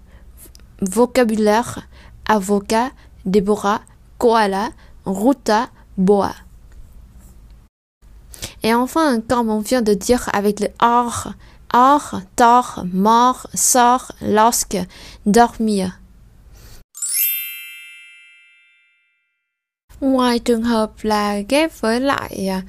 vocabulaire, 0.80 1.82
avocat, 2.24 2.92
Deborah, 3.24 3.80
koala, 4.18 4.72
ruta, 5.04 5.68
boa. 5.96 6.34
Et 8.62 8.74
enfin, 8.74 9.20
comme 9.20 9.50
on 9.50 9.60
vient 9.60 9.82
de 9.82 9.94
dire 9.94 10.28
avec 10.32 10.60
le 10.60 10.68
or, 10.82 11.28
or, 11.72 12.20
tort, 12.36 12.84
mort, 12.92 13.46
sort, 13.54 14.12
lorsque, 14.20 14.78
dormir. 15.26 15.90
Ngoài 20.00 20.38
trường 20.38 20.62
hợp 20.62 20.90
là 21.02 21.40
ghép 21.48 21.80
với 21.80 22.00
lại 22.00 22.62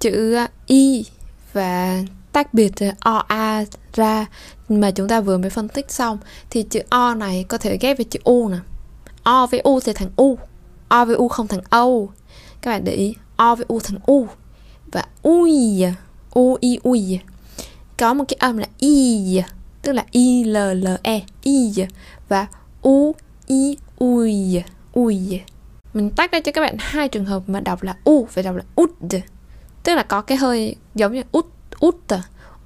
chữ 0.00 0.36
y 0.66 1.04
và 1.52 2.02
tách 2.32 2.54
biệt 2.54 2.72
o 3.00 3.24
a 3.28 3.64
ra 3.92 4.26
mà 4.68 4.90
chúng 4.90 5.08
ta 5.08 5.20
vừa 5.20 5.38
mới 5.38 5.50
phân 5.50 5.68
tích 5.68 5.90
xong 5.90 6.18
thì 6.50 6.62
chữ 6.62 6.80
o 6.90 7.14
này 7.14 7.44
có 7.48 7.58
thể 7.58 7.78
ghép 7.80 7.98
với 7.98 8.04
chữ 8.04 8.20
u 8.24 8.48
nè. 8.48 8.56
O 9.22 9.46
với 9.46 9.60
u 9.60 9.80
thì 9.80 9.92
thành 9.92 10.10
u 10.16 10.38
o 10.88 11.04
với 11.04 11.16
u 11.16 11.28
không 11.28 11.48
thành 11.48 11.60
âu 11.70 12.10
các 12.62 12.70
bạn 12.70 12.84
để 12.84 12.92
ý 12.92 13.14
o 13.36 13.54
với 13.54 13.64
u 13.68 13.80
thành 13.80 13.98
u. 14.06 14.26
Và 14.92 15.04
ui 15.22 15.84
u 16.30 16.56
i 16.60 16.78
ui 16.82 17.18
có 17.98 18.14
một 18.14 18.24
cái 18.28 18.36
âm 18.40 18.58
là 18.58 18.66
i, 18.78 19.40
tức 19.82 19.92
là 19.92 20.04
i 20.10 20.44
l 20.44 20.56
l 20.74 20.86
e 21.02 21.20
i. 21.42 21.72
Và 22.28 22.46
u 22.82 23.14
i 23.46 23.76
ui 23.98 24.62
ui 24.92 25.40
mình 25.94 26.10
tách 26.10 26.32
ra 26.32 26.40
cho 26.40 26.52
các 26.52 26.60
bạn 26.60 26.76
hai 26.78 27.08
trường 27.08 27.24
hợp 27.24 27.42
mà 27.46 27.60
đọc 27.60 27.82
là 27.82 27.96
u 28.04 28.26
phải 28.26 28.44
đọc 28.44 28.56
là 28.56 28.62
ud 28.82 28.90
tức 29.82 29.94
là 29.94 30.02
có 30.02 30.20
cái 30.22 30.38
hơi 30.38 30.76
giống 30.94 31.12
như 31.12 31.22
út 31.32 31.46
út 31.80 31.96
à, 32.08 32.22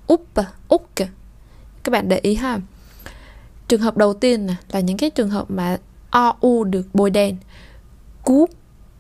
úp 0.07 0.35
à, 0.35 0.53
úc 0.69 0.89
các 1.87 1.91
bạn 1.91 2.09
để 2.09 2.19
ý 2.23 2.35
ha. 2.35 2.59
Trường 3.69 3.81
hợp 3.81 3.97
đầu 3.97 4.15
tiên 4.15 4.47
là 4.73 4.81
những 4.81 4.97
cái 4.97 5.11
trường 5.11 5.31
hợp 5.31 5.51
mà 5.51 5.79
o, 6.11 6.37
u 6.41 6.65
được 6.65 6.87
bôi 6.95 7.11
đen. 7.11 7.37
Cú 8.25 8.47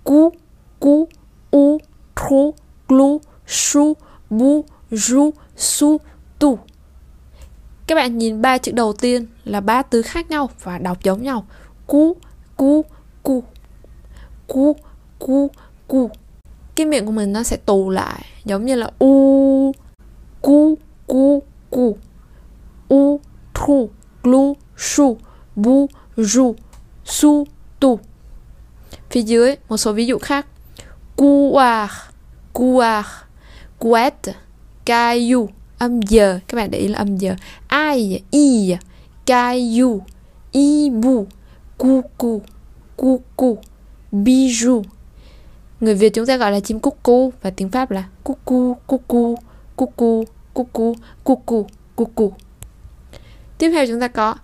cú 0.04 0.32
cú, 0.80 1.08
u 1.50 1.78
thu 2.16 2.54
glu, 2.88 3.20
su, 3.46 3.94
bu, 4.30 4.64
ru, 4.90 5.30
su, 5.56 5.98
tu. 6.38 6.58
Các 7.86 7.94
bạn 7.94 8.18
nhìn 8.18 8.42
ba 8.42 8.58
chữ 8.58 8.72
đầu 8.72 8.92
tiên 8.92 9.26
là 9.44 9.60
ba 9.60 9.82
từ 9.82 10.02
khác 10.02 10.30
nhau 10.30 10.50
và 10.62 10.78
đọc 10.78 11.02
giống 11.02 11.22
nhau. 11.22 11.46
Cú 11.86 12.16
cú 12.56 12.84
cú 13.22 13.44
cú 14.46 14.76
cú 15.18 15.50
cú 15.88 16.10
cái 16.76 16.86
miệng 16.86 17.06
của 17.06 17.12
mình 17.12 17.32
nó 17.32 17.42
sẽ 17.42 17.56
tù 17.56 17.90
lại, 17.90 18.24
giống 18.44 18.64
như 18.64 18.74
là 18.74 18.90
u, 18.98 19.72
cu 20.42 20.78
cu 21.06 21.42
cu, 21.70 21.96
u 22.88 23.20
thu 23.54 23.90
glu, 24.22 24.56
su, 24.76 25.18
bu, 25.56 25.86
ru, 26.16 26.54
su, 27.04 27.46
tu. 27.80 27.98
Phía 29.10 29.22
dưới, 29.22 29.56
một 29.68 29.76
số 29.76 29.92
ví 29.92 30.06
dụ 30.06 30.18
khác. 30.18 30.46
Cuar 31.16 31.90
cuar 32.52 33.06
quét 33.78 34.14
caillou, 34.84 35.48
âm 35.78 36.00
giờ. 36.00 36.38
Các 36.48 36.56
bạn 36.56 36.70
để 36.70 36.78
ý 36.78 36.88
là 36.88 36.98
âm 36.98 37.16
giờ. 37.16 37.34
Ai 37.68 38.22
i 38.30 38.76
caillou 39.26 40.04
ibu 40.52 41.26
cucu 41.78 42.42
cucu 42.96 43.58
bijou 44.12 44.84
người 45.80 45.94
Việt 45.94 46.14
chúng 46.14 46.26
ta 46.26 46.36
gọi 46.36 46.52
là 46.52 46.60
chim 46.60 46.80
cúc 46.80 46.98
cu 47.02 47.32
và 47.42 47.50
tiếng 47.50 47.68
Pháp 47.68 47.90
là 47.90 48.04
cucu 48.24 48.76
cucu 48.86 49.38
cucu 49.76 50.24
cucu 50.54 50.94
cucu 51.24 51.66
cucu 51.96 52.32
tiếp 53.58 53.70
theo 53.70 53.86
chúng 53.86 54.00
ta 54.00 54.08
có 54.08 54.34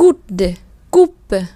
coude, 0.00 0.54
coupe, 0.90 1.46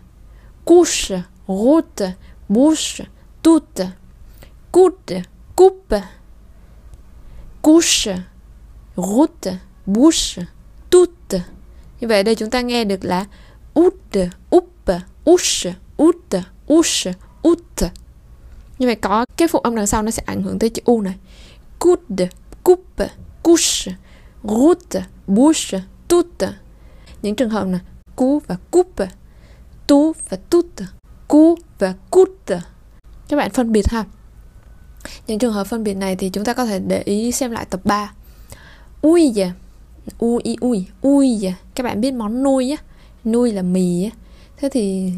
couche, 0.64 1.22
route, 1.48 2.14
bouche, 2.48 3.04
toute. 3.42 3.86
Coude, 4.70 5.22
coupe, 5.56 6.02
couche, 7.62 8.16
route, 8.96 9.58
bouche, 9.86 10.46
toute. 10.90 11.40
Như 12.00 12.08
vậy 12.08 12.22
đây 12.22 12.34
chúng 12.34 12.50
ta 12.50 12.60
nghe 12.60 12.84
được 12.84 13.04
là 13.04 13.26
út 13.74 13.94
úp 14.50 14.68
ush 15.30 15.66
út 15.96 16.16
ush 16.72 17.08
út 17.42 17.82
như 18.78 18.86
vậy 18.86 18.94
có 18.94 19.26
cái 19.36 19.48
phụ 19.48 19.58
âm 19.58 19.76
đằng 19.76 19.86
sau 19.86 20.02
nó 20.02 20.10
sẽ 20.10 20.22
ảnh 20.26 20.42
hưởng 20.42 20.58
tới 20.58 20.70
chữ 20.70 20.82
u 20.84 21.00
này. 21.00 21.14
Coude 21.78 22.28
coupe 22.62 23.08
couche 23.42 23.92
route 24.42 25.02
bouche 25.26 25.80
toute. 26.08 26.48
Những 27.22 27.34
trường 27.34 27.50
hợp 27.50 27.66
là 27.68 27.78
cú 28.16 28.42
và 28.46 28.56
coupe 28.70 29.06
tu 29.86 30.12
và 30.28 30.36
toute. 30.50 30.86
Cú 31.28 31.58
và 31.78 31.94
cút, 32.10 32.30
các 33.28 33.36
bạn 33.36 33.50
phân 33.50 33.72
biệt 33.72 33.86
ha. 33.88 34.04
Những 35.26 35.38
trường 35.38 35.52
hợp 35.52 35.64
phân 35.64 35.84
biệt 35.84 35.94
này 35.94 36.16
thì 36.16 36.28
chúng 36.28 36.44
ta 36.44 36.54
có 36.54 36.66
thể 36.66 36.78
để 36.78 37.02
ý 37.02 37.32
xem 37.32 37.50
lại 37.50 37.66
tập 37.70 37.80
3 37.84 38.12
ui 39.02 39.34
ui 40.18 40.56
ui 40.60 40.86
ui 41.02 41.52
các 41.74 41.84
bạn 41.84 42.00
biết 42.00 42.14
món 42.14 42.42
nuôi 42.42 42.70
á? 42.70 42.76
Nuôi 43.24 43.52
là 43.52 43.62
mì 43.62 44.04
á. 44.04 44.10
Thế 44.56 44.68
thì 44.68 45.12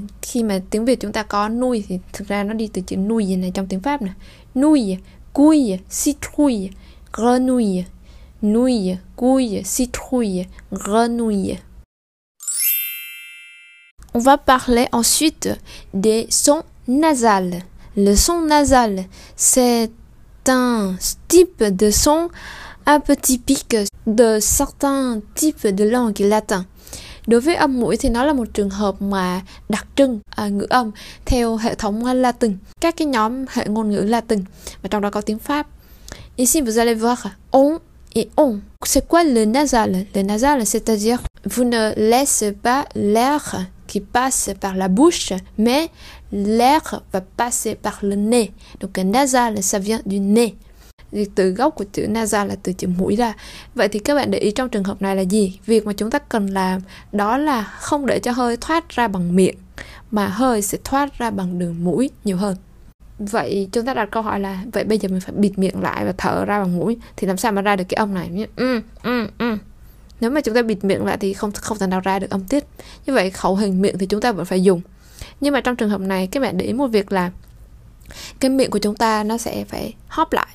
cui 5.36 5.78
citrouille 5.88 6.70
grenouille 7.12 7.84
nouille 8.42 8.98
couille 9.16 9.62
citrouille 9.64 10.46
grenouille 10.72 11.58
On 14.14 14.18
va 14.18 14.38
parler 14.38 14.86
ensuite 14.92 15.50
des 15.92 16.26
sons 16.30 16.62
nasales. 16.88 17.60
Le 17.98 18.14
son 18.14 18.40
nasal, 18.40 19.04
c'est 19.36 19.90
un 20.48 20.94
type 21.28 21.62
de 21.62 21.90
son 21.90 22.30
un 22.86 23.00
de 24.06 24.38
certains 24.40 25.20
types 25.34 25.66
de 25.66 25.84
langue 25.84 26.20
latin. 26.20 26.64
Đối 27.26 27.40
với 27.40 27.54
âm 27.54 27.80
mũi 27.80 27.96
thì 27.96 28.08
nó 28.08 28.24
là 28.24 28.32
một 28.32 28.48
trường 28.54 28.70
hợp 28.70 29.02
mà 29.02 29.40
đặc 29.68 29.86
trưng 29.96 30.20
à, 30.30 30.48
ngữ 30.48 30.66
âm 30.70 30.90
theo 31.24 31.56
hệ 31.56 31.74
thống 31.74 32.04
à, 32.04 32.14
Latin, 32.14 32.56
các 32.80 32.96
cái 32.96 33.06
nhóm 33.06 33.44
hệ 33.48 33.66
ngôn 33.66 33.90
ngữ 33.90 34.00
Latin 34.00 34.40
và 34.82 34.88
trong 34.88 35.02
đó 35.02 35.10
có 35.10 35.20
tiếng 35.20 35.38
Pháp. 35.38 35.66
Ici 36.36 36.60
vous 36.60 36.78
allez 36.78 36.94
voir 36.94 37.26
on 37.50 37.78
et 38.14 38.28
on. 38.36 38.60
C'est 38.84 39.08
quoi 39.08 39.24
le 39.24 39.44
nasal 39.44 40.04
Le 40.14 40.22
nasal, 40.22 40.66
c'est-à-dire 40.66 41.18
vous 41.44 41.64
ne 41.64 41.94
laissez 41.96 42.52
pas 42.52 42.84
l'air 42.94 43.66
qui 43.86 44.00
passe 44.00 44.50
par 44.60 44.74
la 44.74 44.88
bouche, 44.88 45.32
mais 45.58 45.88
l'air 46.32 47.02
va 47.12 47.20
passer 47.20 47.74
par 47.74 47.98
le 48.02 48.16
nez. 48.16 48.52
Donc 48.80 48.98
nasal, 48.98 49.62
ça 49.62 49.78
vient 49.78 50.00
du 50.06 50.20
nez. 50.20 50.56
Thì 51.16 51.26
từ 51.34 51.50
gốc 51.50 51.74
của 51.74 51.84
chữ 51.92 52.06
nasa 52.08 52.44
là 52.44 52.56
từ 52.62 52.72
chữ 52.72 52.88
mũi 52.98 53.16
ra. 53.16 53.34
Vậy 53.74 53.88
thì 53.88 53.98
các 53.98 54.14
bạn 54.14 54.30
để 54.30 54.38
ý 54.38 54.50
trong 54.50 54.68
trường 54.68 54.84
hợp 54.84 55.02
này 55.02 55.16
là 55.16 55.22
gì? 55.22 55.58
Việc 55.66 55.86
mà 55.86 55.92
chúng 55.92 56.10
ta 56.10 56.18
cần 56.18 56.46
làm 56.46 56.80
đó 57.12 57.38
là 57.38 57.62
không 57.62 58.06
để 58.06 58.18
cho 58.18 58.32
hơi 58.32 58.56
thoát 58.56 58.88
ra 58.88 59.08
bằng 59.08 59.36
miệng, 59.36 59.54
mà 60.10 60.26
hơi 60.26 60.62
sẽ 60.62 60.78
thoát 60.84 61.18
ra 61.18 61.30
bằng 61.30 61.58
đường 61.58 61.84
mũi 61.84 62.10
nhiều 62.24 62.36
hơn. 62.36 62.56
Vậy 63.18 63.68
chúng 63.72 63.86
ta 63.86 63.94
đặt 63.94 64.08
câu 64.10 64.22
hỏi 64.22 64.40
là 64.40 64.64
vậy 64.72 64.84
bây 64.84 64.98
giờ 64.98 65.08
mình 65.08 65.20
phải 65.20 65.32
bịt 65.36 65.58
miệng 65.58 65.82
lại 65.82 66.04
và 66.04 66.12
thở 66.18 66.44
ra 66.44 66.60
bằng 66.60 66.78
mũi 66.78 66.96
thì 67.16 67.26
làm 67.26 67.36
sao 67.36 67.52
mà 67.52 67.62
ra 67.62 67.76
được 67.76 67.84
cái 67.88 67.96
âm 67.96 68.14
này? 68.14 68.46
Ừ, 68.56 68.80
ừ, 69.02 69.26
ừ 69.38 69.56
nếu 70.20 70.30
mà 70.30 70.40
chúng 70.40 70.54
ta 70.54 70.62
bịt 70.62 70.84
miệng 70.84 71.04
lại 71.04 71.16
thì 71.20 71.32
không 71.32 71.52
không 71.52 71.78
thể 71.78 71.86
nào 71.86 72.00
ra 72.00 72.18
được 72.18 72.30
âm 72.30 72.44
tiết 72.44 72.64
như 73.06 73.12
vậy 73.12 73.30
khẩu 73.30 73.56
hình 73.56 73.82
miệng 73.82 73.98
thì 73.98 74.06
chúng 74.06 74.20
ta 74.20 74.32
vẫn 74.32 74.46
phải 74.46 74.62
dùng 74.62 74.80
nhưng 75.40 75.54
mà 75.54 75.60
trong 75.60 75.76
trường 75.76 75.90
hợp 75.90 76.00
này 76.00 76.26
các 76.26 76.40
bạn 76.40 76.56
để 76.56 76.66
ý 76.66 76.72
một 76.72 76.86
việc 76.86 77.12
là 77.12 77.30
cái 78.40 78.50
miệng 78.50 78.70
của 78.70 78.78
chúng 78.78 78.96
ta 78.96 79.24
nó 79.24 79.38
sẽ 79.38 79.64
phải 79.64 79.94
hóp 80.08 80.32
lại 80.32 80.46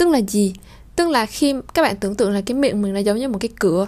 tức 0.00 0.08
là 0.08 0.20
gì? 0.28 0.54
Tức 0.96 1.08
là 1.08 1.26
khi 1.26 1.54
các 1.74 1.82
bạn 1.82 1.96
tưởng 1.96 2.14
tượng 2.14 2.32
là 2.32 2.40
cái 2.40 2.54
miệng 2.54 2.82
mình 2.82 2.94
nó 2.94 3.00
giống 3.00 3.18
như 3.18 3.28
một 3.28 3.38
cái 3.40 3.48
cửa. 3.60 3.86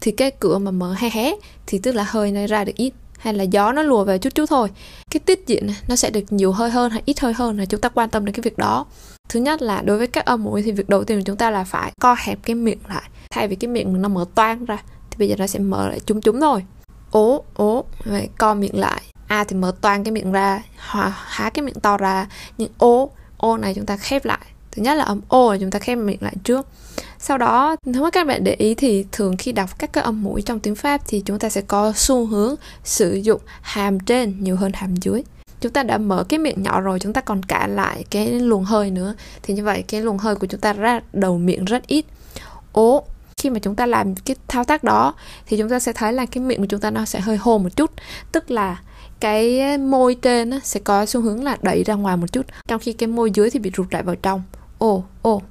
Thì 0.00 0.12
cái 0.12 0.30
cửa 0.30 0.58
mà 0.58 0.70
mở 0.70 0.94
hé 0.98 1.10
hé 1.10 1.32
thì 1.66 1.78
tức 1.78 1.92
là 1.92 2.04
hơi 2.08 2.32
nó 2.32 2.46
ra 2.46 2.64
được 2.64 2.72
ít. 2.76 2.92
Hay 3.18 3.34
là 3.34 3.44
gió 3.44 3.72
nó 3.72 3.82
lùa 3.82 4.04
vào 4.04 4.18
chút 4.18 4.34
chút 4.34 4.46
thôi. 4.46 4.68
Cái 5.10 5.20
tiết 5.20 5.46
diện 5.46 5.68
nó 5.88 5.96
sẽ 5.96 6.10
được 6.10 6.32
nhiều 6.32 6.52
hơi 6.52 6.70
hơn 6.70 6.90
hay 6.90 7.02
ít 7.04 7.20
hơi 7.20 7.32
hơn 7.32 7.58
là 7.58 7.64
chúng 7.64 7.80
ta 7.80 7.88
quan 7.88 8.10
tâm 8.10 8.24
đến 8.24 8.34
cái 8.34 8.42
việc 8.42 8.58
đó. 8.58 8.86
Thứ 9.28 9.40
nhất 9.40 9.62
là 9.62 9.82
đối 9.82 9.98
với 9.98 10.06
các 10.06 10.24
âm 10.24 10.44
mũi 10.44 10.62
thì 10.62 10.72
việc 10.72 10.88
đầu 10.88 11.04
tiên 11.04 11.18
của 11.18 11.24
chúng 11.26 11.36
ta 11.36 11.50
là 11.50 11.64
phải 11.64 11.92
co 12.00 12.16
hẹp 12.18 12.38
cái 12.42 12.56
miệng 12.56 12.80
lại. 12.88 13.10
Thay 13.30 13.48
vì 13.48 13.56
cái 13.56 13.68
miệng 13.68 13.92
mình 13.92 14.02
nó 14.02 14.08
mở 14.08 14.24
toang 14.34 14.64
ra 14.64 14.78
thì 15.10 15.16
bây 15.18 15.28
giờ 15.28 15.34
nó 15.38 15.46
sẽ 15.46 15.58
mở 15.58 15.88
lại 15.88 16.00
chúng 16.06 16.20
chúng 16.20 16.40
thôi. 16.40 16.64
Ố 17.10 17.44
ố 17.54 17.84
vậy 18.04 18.28
co 18.38 18.54
miệng 18.54 18.78
lại. 18.78 19.02
A 19.26 19.44
thì 19.44 19.56
mở 19.56 19.74
toang 19.80 20.04
cái 20.04 20.12
miệng 20.12 20.32
ra 20.32 20.62
há, 20.76 21.12
há 21.16 21.50
cái 21.50 21.64
miệng 21.64 21.80
to 21.82 21.96
ra. 21.96 22.26
Nhưng 22.58 22.70
ô 22.78 23.10
ô 23.36 23.56
này 23.56 23.74
chúng 23.74 23.86
ta 23.86 23.96
khép 23.96 24.24
lại 24.24 24.46
thứ 24.76 24.82
nhất 24.82 24.94
là 24.94 25.04
âm 25.04 25.20
ô 25.28 25.52
là 25.52 25.58
chúng 25.60 25.70
ta 25.70 25.78
khép 25.78 25.98
miệng 25.98 26.18
lại 26.20 26.34
trước. 26.44 26.66
Sau 27.18 27.38
đó, 27.38 27.76
nếu 27.86 28.02
mà 28.02 28.10
các 28.10 28.26
bạn 28.26 28.44
để 28.44 28.54
ý 28.54 28.74
thì 28.74 29.06
thường 29.12 29.36
khi 29.36 29.52
đọc 29.52 29.78
các 29.78 29.92
cái 29.92 30.04
âm 30.04 30.22
mũi 30.22 30.42
trong 30.42 30.60
tiếng 30.60 30.74
pháp 30.74 31.00
thì 31.06 31.22
chúng 31.24 31.38
ta 31.38 31.48
sẽ 31.48 31.60
có 31.60 31.92
xu 31.96 32.26
hướng 32.26 32.54
sử 32.84 33.14
dụng 33.14 33.40
hàm 33.62 34.00
trên 34.00 34.44
nhiều 34.44 34.56
hơn 34.56 34.72
hàm 34.74 34.96
dưới. 34.96 35.22
Chúng 35.60 35.72
ta 35.72 35.82
đã 35.82 35.98
mở 35.98 36.24
cái 36.28 36.38
miệng 36.38 36.62
nhỏ 36.62 36.80
rồi, 36.80 36.98
chúng 36.98 37.12
ta 37.12 37.20
còn 37.20 37.42
cản 37.42 37.76
lại 37.76 38.04
cái 38.10 38.26
luồng 38.40 38.64
hơi 38.64 38.90
nữa. 38.90 39.14
Thì 39.42 39.54
như 39.54 39.64
vậy, 39.64 39.84
cái 39.88 40.00
luồng 40.00 40.18
hơi 40.18 40.34
của 40.34 40.46
chúng 40.46 40.60
ta 40.60 40.72
ra 40.72 41.00
đầu 41.12 41.38
miệng 41.38 41.64
rất 41.64 41.86
ít. 41.86 42.04
Ố 42.72 43.04
khi 43.36 43.50
mà 43.50 43.58
chúng 43.58 43.76
ta 43.76 43.86
làm 43.86 44.14
cái 44.14 44.36
thao 44.48 44.64
tác 44.64 44.84
đó, 44.84 45.14
thì 45.46 45.56
chúng 45.56 45.68
ta 45.68 45.78
sẽ 45.78 45.92
thấy 45.92 46.12
là 46.12 46.26
cái 46.26 46.44
miệng 46.44 46.60
của 46.60 46.66
chúng 46.66 46.80
ta 46.80 46.90
nó 46.90 47.04
sẽ 47.04 47.20
hơi 47.20 47.36
hô 47.36 47.58
một 47.58 47.76
chút. 47.76 47.90
Tức 48.32 48.50
là 48.50 48.80
cái 49.20 49.78
môi 49.78 50.14
trên 50.14 50.60
sẽ 50.62 50.80
có 50.80 51.06
xu 51.06 51.20
hướng 51.20 51.44
là 51.44 51.56
đẩy 51.62 51.84
ra 51.84 51.94
ngoài 51.94 52.16
một 52.16 52.32
chút. 52.32 52.46
Trong 52.68 52.80
khi 52.80 52.92
cái 52.92 53.06
môi 53.06 53.30
dưới 53.30 53.50
thì 53.50 53.58
bị 53.58 53.70
rụt 53.76 53.86
lại 53.90 54.02
vào 54.02 54.14
trong 54.14 54.42
ồ 54.84 55.04
ồ. 55.22 55.42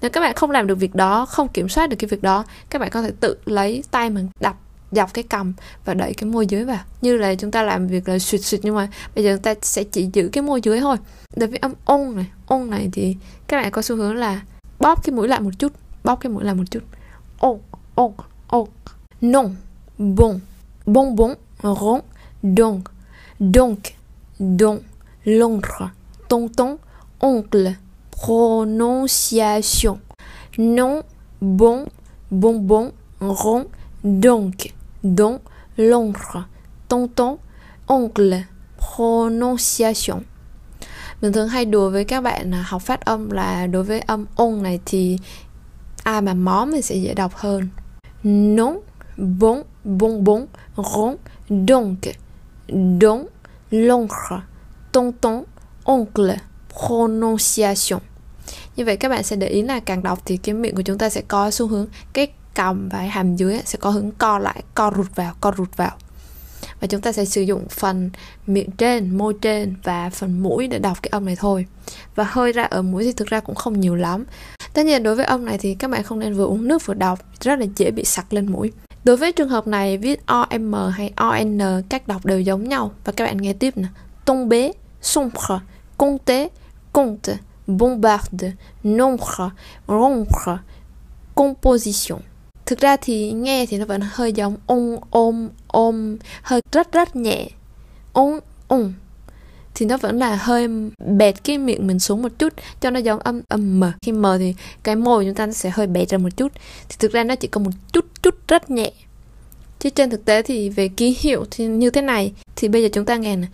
Nếu 0.00 0.10
các 0.10 0.20
bạn 0.20 0.34
không 0.34 0.50
làm 0.50 0.66
được 0.66 0.74
việc 0.74 0.94
đó, 0.94 1.26
không 1.26 1.48
kiểm 1.48 1.68
soát 1.68 1.86
được 1.86 1.96
cái 1.98 2.08
việc 2.08 2.22
đó, 2.22 2.44
các 2.70 2.78
bạn 2.78 2.90
có 2.90 3.02
thể 3.02 3.10
tự 3.20 3.36
lấy 3.44 3.84
tay 3.90 4.10
mình 4.10 4.28
đập, 4.40 4.56
dọc 4.90 5.14
cái 5.14 5.24
cầm 5.24 5.52
và 5.84 5.94
đẩy 5.94 6.14
cái 6.14 6.30
môi 6.30 6.46
dưới 6.46 6.64
vào. 6.64 6.78
Như 7.02 7.16
là 7.16 7.34
chúng 7.34 7.50
ta 7.50 7.62
làm 7.62 7.86
việc 7.86 8.08
là 8.08 8.18
suyệt 8.18 8.40
suyệt 8.40 8.60
nhưng 8.64 8.74
mà 8.74 8.88
bây 9.14 9.24
giờ 9.24 9.36
chúng 9.36 9.42
ta 9.42 9.54
sẽ 9.62 9.84
chỉ 9.84 10.10
giữ 10.12 10.28
cái 10.32 10.42
môi 10.42 10.60
dưới 10.62 10.80
thôi. 10.80 10.96
Đối 11.36 11.48
với 11.48 11.58
âm 11.58 11.72
ôn 11.84 12.16
này 12.16 12.26
ôn 12.46 12.70
này 12.70 12.88
thì 12.92 13.16
các 13.46 13.62
bạn 13.62 13.70
có 13.70 13.82
xu 13.82 13.96
hướng 13.96 14.16
là 14.16 14.40
bóp 14.78 15.04
cái 15.04 15.14
mũi 15.14 15.28
lại 15.28 15.40
một 15.40 15.50
chút, 15.58 15.72
bóp 16.04 16.16
cái 16.16 16.32
mũi 16.32 16.44
lại 16.44 16.54
một 16.54 16.64
chút. 16.70 16.82
Ôn 17.38 17.58
ôn 17.94 18.12
ôn 18.46 18.66
non 19.20 19.54
bon 19.98 20.40
bon 20.86 21.16
bon 21.16 21.34
rond 21.62 22.02
donc 22.42 22.80
donc 23.38 23.78
donc 24.38 24.78
l'oncle 25.24 25.88
tonton 26.28 26.76
oncle 27.18 27.74
prononciation. 28.22 29.98
Non 30.58 31.02
bon 31.40 31.84
bonbon 32.30 32.90
rond 33.20 33.64
donc 34.04 34.72
don, 35.02 35.38
l'ombre, 35.76 36.44
tonton 36.88 37.36
oncle 37.86 38.44
prononciation. 38.78 40.22
Mình 41.20 41.32
thường 41.32 41.48
hay 41.48 41.64
đùa 41.64 41.90
với 41.90 42.04
các 42.04 42.20
bạn 42.20 42.52
học 42.52 42.82
phát 42.82 43.04
âm 43.04 43.30
là 43.30 43.66
đối 43.66 43.84
với 43.84 44.00
âm 44.00 44.26
ong 44.36 44.62
này 44.62 44.80
thì 44.86 45.18
ai 46.02 46.20
mà 46.22 46.34
mó 46.34 46.64
mình 46.64 46.82
sẽ 46.82 46.96
dễ 46.96 47.14
đọc 47.14 47.32
hơn. 47.34 47.68
Non 48.24 48.80
bon 49.16 49.62
bonbon 49.84 50.46
rond 50.76 51.16
donc 51.48 51.98
don, 53.00 53.26
l'ombre, 53.70 54.42
tonton 54.92 55.42
oncle 55.84 56.36
pronunciation. 56.78 58.00
Như 58.76 58.84
vậy 58.84 58.96
các 58.96 59.08
bạn 59.08 59.22
sẽ 59.22 59.36
để 59.36 59.46
ý 59.46 59.62
là 59.62 59.80
càng 59.80 60.02
đọc 60.02 60.22
thì 60.24 60.36
cái 60.36 60.54
miệng 60.54 60.74
của 60.74 60.82
chúng 60.82 60.98
ta 60.98 61.10
sẽ 61.10 61.22
có 61.28 61.50
xu 61.50 61.66
hướng, 61.66 61.86
cái 62.12 62.26
cằm 62.54 62.88
và 62.88 62.98
hàm 62.98 63.36
dưới 63.36 63.60
sẽ 63.64 63.78
có 63.78 63.90
hướng 63.90 64.10
co 64.18 64.38
lại, 64.38 64.62
co 64.74 64.92
rụt 64.96 65.06
vào, 65.14 65.34
co 65.40 65.52
rụt 65.56 65.76
vào. 65.76 65.90
Và 66.80 66.86
chúng 66.86 67.00
ta 67.00 67.12
sẽ 67.12 67.24
sử 67.24 67.42
dụng 67.42 67.68
phần 67.68 68.10
miệng 68.46 68.70
trên, 68.70 69.18
môi 69.18 69.34
trên 69.40 69.74
và 69.82 70.10
phần 70.10 70.42
mũi 70.42 70.68
để 70.68 70.78
đọc 70.78 70.98
cái 71.02 71.08
âm 71.12 71.26
này 71.26 71.36
thôi. 71.36 71.66
Và 72.14 72.24
hơi 72.28 72.52
ra 72.52 72.62
ở 72.62 72.82
mũi 72.82 73.04
thì 73.04 73.12
thực 73.12 73.28
ra 73.28 73.40
cũng 73.40 73.54
không 73.54 73.80
nhiều 73.80 73.94
lắm. 73.94 74.24
Tất 74.72 74.86
nhiên 74.86 75.02
đối 75.02 75.14
với 75.14 75.24
âm 75.24 75.44
này 75.44 75.58
thì 75.58 75.74
các 75.74 75.90
bạn 75.90 76.02
không 76.02 76.18
nên 76.18 76.34
vừa 76.34 76.46
uống 76.46 76.68
nước 76.68 76.86
vừa 76.86 76.94
đọc, 76.94 77.18
rất 77.40 77.58
là 77.58 77.66
dễ 77.76 77.90
bị 77.90 78.04
sặc 78.04 78.32
lên 78.32 78.52
mũi. 78.52 78.72
Đối 79.04 79.16
với 79.16 79.32
trường 79.32 79.48
hợp 79.48 79.66
này, 79.66 79.98
viết 79.98 80.26
om 80.26 80.72
hay 80.92 81.12
on 81.16 81.58
cách 81.88 82.08
đọc 82.08 82.26
đều 82.26 82.40
giống 82.40 82.68
nhau. 82.68 82.92
Và 83.04 83.12
các 83.12 83.24
bạn 83.24 83.36
nghe 83.36 83.52
tiếp 83.52 83.74
nè. 83.76 83.88
Sumph 85.02 85.50
công 85.98 86.18
tế 86.18 86.48
compte, 86.94 87.36
bombarde, 87.66 88.52
nombre, 88.82 89.50
rompre, 89.88 90.58
composition. 91.34 92.20
Thực 92.66 92.80
ra 92.80 92.96
thì 92.96 93.32
nghe 93.32 93.66
thì 93.66 93.78
nó 93.78 93.84
vẫn 93.84 94.00
hơi 94.12 94.32
giống 94.32 94.56
ôm 94.66 94.96
ôm 95.10 95.48
ôm 95.66 96.16
hơi 96.42 96.60
rất 96.72 96.92
rất 96.92 97.16
nhẹ. 97.16 97.48
Ôm 98.12 98.38
ôm 98.68 98.92
thì 99.74 99.86
nó 99.86 99.96
vẫn 99.96 100.18
là 100.18 100.36
hơi 100.36 100.68
bẹt 101.16 101.44
cái 101.44 101.58
miệng 101.58 101.86
mình 101.86 101.98
xuống 101.98 102.22
một 102.22 102.32
chút, 102.38 102.52
cho 102.80 102.90
nó 102.90 103.00
giống 103.00 103.18
âm 103.18 103.40
âm 103.48 103.80
m. 103.80 103.84
Khi 104.02 104.12
m 104.12 104.24
thì 104.38 104.54
cái 104.82 104.96
môi 104.96 105.24
chúng 105.24 105.34
ta 105.34 105.46
nó 105.46 105.52
sẽ 105.52 105.70
hơi 105.70 105.86
bẹt 105.86 106.08
ra 106.08 106.18
một 106.18 106.28
chút. 106.36 106.52
Thì 106.88 106.96
thực 106.98 107.12
ra 107.12 107.24
nó 107.24 107.36
chỉ 107.36 107.48
có 107.48 107.60
một 107.60 107.70
chút 107.92 108.04
chút 108.22 108.34
rất 108.48 108.70
nhẹ. 108.70 108.92
Chứ 109.78 109.90
trên 109.90 110.10
thực 110.10 110.24
tế 110.24 110.42
thì 110.42 110.68
về 110.68 110.88
ký 110.88 111.16
hiệu 111.20 111.44
thì 111.50 111.66
như 111.66 111.90
thế 111.90 112.02
này, 112.02 112.32
thì 112.56 112.68
bây 112.68 112.82
giờ 112.82 112.88
chúng 112.92 113.04
ta 113.04 113.16
nghe 113.16 113.36
này 113.36 113.48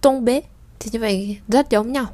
tông 0.00 0.24
bế. 0.24 0.42
Thì 0.80 0.90
như 0.92 1.00
vậy 1.00 1.36
rất 1.48 1.70
giống 1.70 1.92
nhau. 1.92 2.06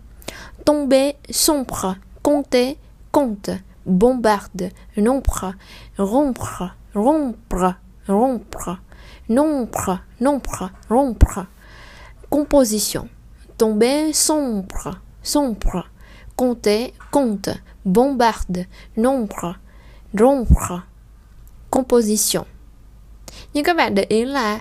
Tomber 0.64 1.12
sombre 1.31 1.97
compter 2.23 2.77
compte 3.12 3.51
bombarde 3.87 4.71
nombre 4.97 5.55
rompre 5.97 6.75
rompre 6.94 7.75
rompre 8.07 8.79
nombre 9.29 10.01
nombre 10.21 10.71
rompre. 10.88 11.47
Composition. 12.31 13.09
Tomber 13.57 14.12
sombre 14.12 15.01
sombre 15.23 15.85
compter 16.37 16.92
compte 17.11 17.51
bombarde 17.85 18.66
nombre 18.97 19.57
rompre. 20.14 20.83
Composition. 21.71 22.44
Nhưng 23.53 23.64
các 23.64 23.77
bạn 23.77 23.94
để 23.94 24.03
ý 24.03 24.25
là 24.25 24.61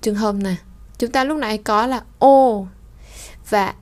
trường 0.00 0.14
hợp 0.14 0.34
này 0.34 0.56
chúng 0.98 1.10
ta 1.10 1.24
lúc 1.24 1.38
nãy 1.38 1.58
có 1.58 1.86
là 1.86 2.02
ô 2.18 2.66
và 3.50 3.74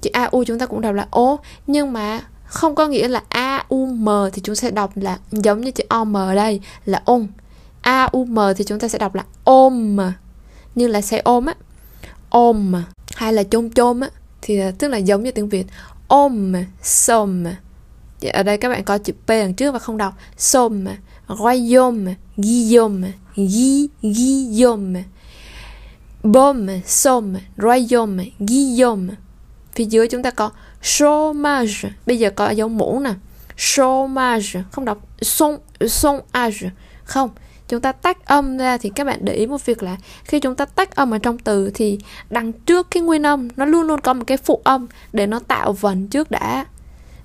chữ 0.00 0.10
a 0.12 0.24
u 0.24 0.44
chúng 0.44 0.58
ta 0.58 0.66
cũng 0.66 0.80
đọc 0.80 0.94
là 0.94 1.06
ô, 1.10 1.38
nhưng 1.66 1.92
mà 1.92 2.20
không 2.44 2.74
có 2.74 2.86
nghĩa 2.86 3.08
là 3.08 3.22
a 3.28 3.64
u 3.68 3.86
m 3.86 4.08
thì 4.32 4.42
chúng 4.42 4.54
ta 4.54 4.60
sẽ 4.60 4.70
đọc 4.70 4.90
là 4.94 5.18
giống 5.30 5.60
như 5.60 5.70
chữ 5.70 5.84
o 5.88 6.04
m 6.04 6.16
đây, 6.34 6.60
là 6.84 7.02
ôn 7.04 7.26
a 7.80 8.08
u 8.12 8.24
m 8.24 8.38
thì 8.56 8.64
chúng 8.64 8.78
ta 8.78 8.88
sẽ 8.88 8.98
đọc 8.98 9.14
là 9.14 9.24
ôm. 9.44 9.96
Như 10.74 10.86
là 10.86 11.00
xe 11.00 11.18
ôm 11.24 11.46
á, 11.46 11.54
ôm 12.30 12.72
hay 13.14 13.32
là 13.32 13.42
chôm 13.42 13.70
chôm 13.70 14.00
á, 14.00 14.08
thì 14.42 14.58
à, 14.58 14.72
tức 14.78 14.88
là 14.88 14.96
giống 14.98 15.22
như 15.22 15.30
tiếng 15.30 15.48
việt, 15.48 15.66
ôm, 16.08 16.52
xôm. 16.82 17.44
Dạ, 18.20 18.30
ở 18.32 18.42
đây 18.42 18.58
các 18.58 18.68
bạn 18.68 18.84
có 18.84 18.98
chữ 18.98 19.12
p 19.12 19.28
đằng 19.28 19.54
trước 19.54 19.72
và 19.72 19.78
không 19.78 19.96
đọc, 19.96 20.14
xôm 20.38 20.84
royaume 21.28 22.14
guillaume 22.36 23.12
gi 23.36 23.88
guillaume 24.02 25.02
bom 26.22 26.66
som 26.86 27.34
royaume 27.56 28.24
guillaume 28.38 29.14
phía 29.74 29.84
dưới 29.84 30.08
chúng 30.08 30.22
ta 30.22 30.30
có 30.30 30.50
chômage. 30.82 31.90
Bây 32.06 32.18
giờ 32.18 32.30
có 32.30 32.50
dấu 32.50 32.68
mũ 32.68 33.00
nè. 33.00 33.10
Chômage. 33.56 34.62
Không 34.70 34.84
đọc. 34.84 34.98
Son 35.22 35.58
son 35.88 36.20
age 36.32 36.70
không. 37.04 37.30
Chúng 37.68 37.80
ta 37.80 37.92
tách 37.92 38.26
âm 38.26 38.56
ra 38.56 38.76
thì 38.76 38.90
các 38.94 39.04
bạn 39.04 39.18
để 39.22 39.32
ý 39.32 39.46
một 39.46 39.66
việc 39.66 39.82
là 39.82 39.96
khi 40.24 40.40
chúng 40.40 40.54
ta 40.54 40.64
tách 40.64 40.96
âm 40.96 41.10
ở 41.10 41.18
trong 41.18 41.38
từ 41.38 41.70
thì 41.74 41.98
đằng 42.30 42.52
trước 42.52 42.90
cái 42.90 43.02
nguyên 43.02 43.26
âm 43.26 43.48
nó 43.56 43.64
luôn 43.64 43.82
luôn 43.82 44.00
có 44.00 44.14
một 44.14 44.24
cái 44.26 44.36
phụ 44.36 44.60
âm 44.64 44.86
để 45.12 45.26
nó 45.26 45.38
tạo 45.38 45.72
vần 45.72 46.08
trước 46.08 46.30
đã 46.30 46.66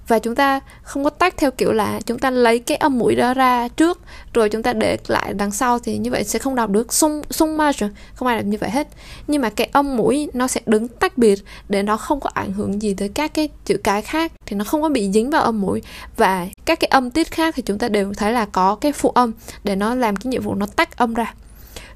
và 0.07 0.19
chúng 0.19 0.35
ta 0.35 0.59
không 0.83 1.03
có 1.03 1.09
tách 1.09 1.37
theo 1.37 1.51
kiểu 1.51 1.71
là 1.71 1.99
chúng 2.05 2.19
ta 2.19 2.29
lấy 2.29 2.59
cái 2.59 2.77
âm 2.77 2.97
mũi 2.97 3.15
đó 3.15 3.33
ra 3.33 3.67
trước, 3.67 3.99
rồi 4.33 4.49
chúng 4.49 4.63
ta 4.63 4.73
để 4.73 4.97
lại 5.07 5.33
đằng 5.33 5.51
sau 5.51 5.79
thì 5.79 5.97
như 5.97 6.11
vậy 6.11 6.23
sẽ 6.23 6.39
không 6.39 6.55
đọc 6.55 6.69
được 6.69 6.93
sung 6.93 7.21
sung 7.29 7.57
major 7.57 7.89
không 8.15 8.27
ai 8.27 8.37
làm 8.37 8.49
như 8.49 8.57
vậy 8.61 8.69
hết. 8.69 8.87
Nhưng 9.27 9.41
mà 9.41 9.49
cái 9.49 9.69
âm 9.71 9.97
mũi 9.97 10.29
nó 10.33 10.47
sẽ 10.47 10.61
đứng 10.65 10.87
tách 10.87 11.17
biệt 11.17 11.39
để 11.69 11.83
nó 11.83 11.97
không 11.97 12.19
có 12.19 12.29
ảnh 12.33 12.53
hưởng 12.53 12.81
gì 12.81 12.93
tới 12.93 13.09
các 13.09 13.33
cái 13.33 13.49
chữ 13.65 13.77
cái 13.83 14.01
khác, 14.01 14.31
thì 14.45 14.55
nó 14.55 14.65
không 14.65 14.81
có 14.81 14.89
bị 14.89 15.11
dính 15.11 15.29
vào 15.29 15.41
âm 15.43 15.61
mũi. 15.61 15.81
Và 16.17 16.47
các 16.65 16.79
cái 16.79 16.87
âm 16.87 17.11
tiết 17.11 17.31
khác 17.31 17.55
thì 17.57 17.63
chúng 17.65 17.77
ta 17.77 17.89
đều 17.89 18.13
thấy 18.13 18.31
là 18.31 18.45
có 18.45 18.75
cái 18.75 18.91
phụ 18.91 19.09
âm 19.09 19.31
để 19.63 19.75
nó 19.75 19.95
làm 19.95 20.15
cái 20.15 20.29
nhiệm 20.29 20.41
vụ 20.41 20.55
nó 20.55 20.65
tách 20.65 20.97
âm 20.97 21.13
ra. 21.13 21.33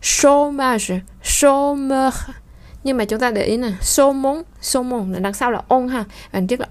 Chômage 0.01 0.99
chômeur 1.23 2.13
nhưng 2.83 2.97
mà 2.97 3.05
chúng 3.05 3.19
ta 3.19 3.31
để 3.31 3.43
ý 3.43 3.57
nè 3.57 3.71
đằng 5.19 5.33
on 5.67 5.87
ha 5.87 6.05
và 6.31 6.41
trước 6.47 6.59
là 6.59 6.67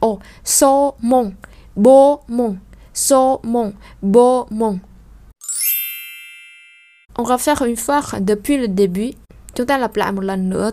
faire 7.38 7.66
une 7.66 7.76
fois 7.76 8.02
depuis 8.20 8.58
le 8.58 8.66
début. 8.76 9.12
Chúng 9.54 9.66
ta 9.66 9.78
lặp 9.78 9.96
lại 9.96 10.12
một 10.12 10.24
lần 10.24 10.50
nữa 10.50 10.70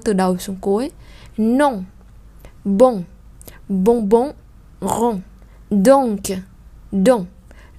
bon, 4.00 4.34
donc, 5.72 6.32
donc, 6.92 7.26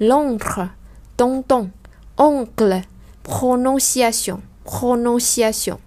l'oncle, 0.01 0.69
tonton, 1.17 1.71
oncle, 2.17 2.83
prononciation, 3.23 4.41
prononciation. 4.65 5.79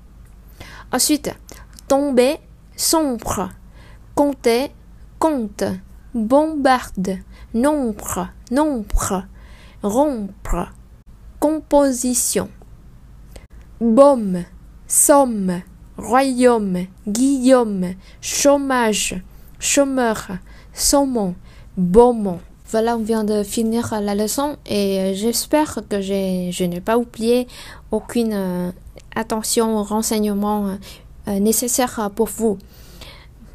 Ensuite, 0.91 1.34
tomber, 1.89 2.37
sombre, 2.75 3.49
compter, 4.13 4.71
compte, 5.17 5.63
bombarde, 6.13 7.17
nombre, 7.55 8.29
nombre, 8.51 9.23
rompre, 9.81 10.71
composition, 11.39 12.47
baume, 13.81 14.43
somme, 14.87 15.61
royaume, 15.97 16.85
guillaume, 17.07 17.95
chômage, 18.21 19.19
chômeur, 19.59 20.27
saumon, 20.73 21.33
beaumont. 21.75 22.39
Voilà, 22.69 22.97
on 22.97 23.01
vient 23.01 23.23
de 23.23 23.41
finir 23.41 23.99
la 23.99 24.13
leçon 24.13 24.57
et 24.67 25.13
j'espère 25.15 25.79
que 25.89 26.01
je 26.01 26.63
n'ai 26.63 26.81
pas 26.81 26.99
oublié 26.99 27.47
aucune 27.89 28.33
euh, 28.33 28.71
attention, 29.15 29.81
renseignement 29.81 30.77
À, 31.30 31.39
nécessaire 31.39 31.99
à, 31.99 32.09
pour 32.09 32.30
vous. 32.38 32.57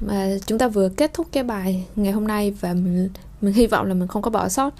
Mà 0.01 0.29
chúng 0.47 0.59
ta 0.59 0.68
vừa 0.68 0.89
kết 0.89 1.14
thúc 1.14 1.27
cái 1.33 1.43
bài 1.43 1.85
ngày 1.97 2.12
hôm 2.12 2.27
nay 2.27 2.55
và 2.61 2.72
mình 2.72 3.09
mình 3.41 3.55
hy 3.55 3.66
vọng 3.66 3.87
là 3.87 3.95
mình 3.95 4.09
không 4.09 4.22
có 4.22 4.31
bỏ 4.31 4.49
sót 4.49 4.75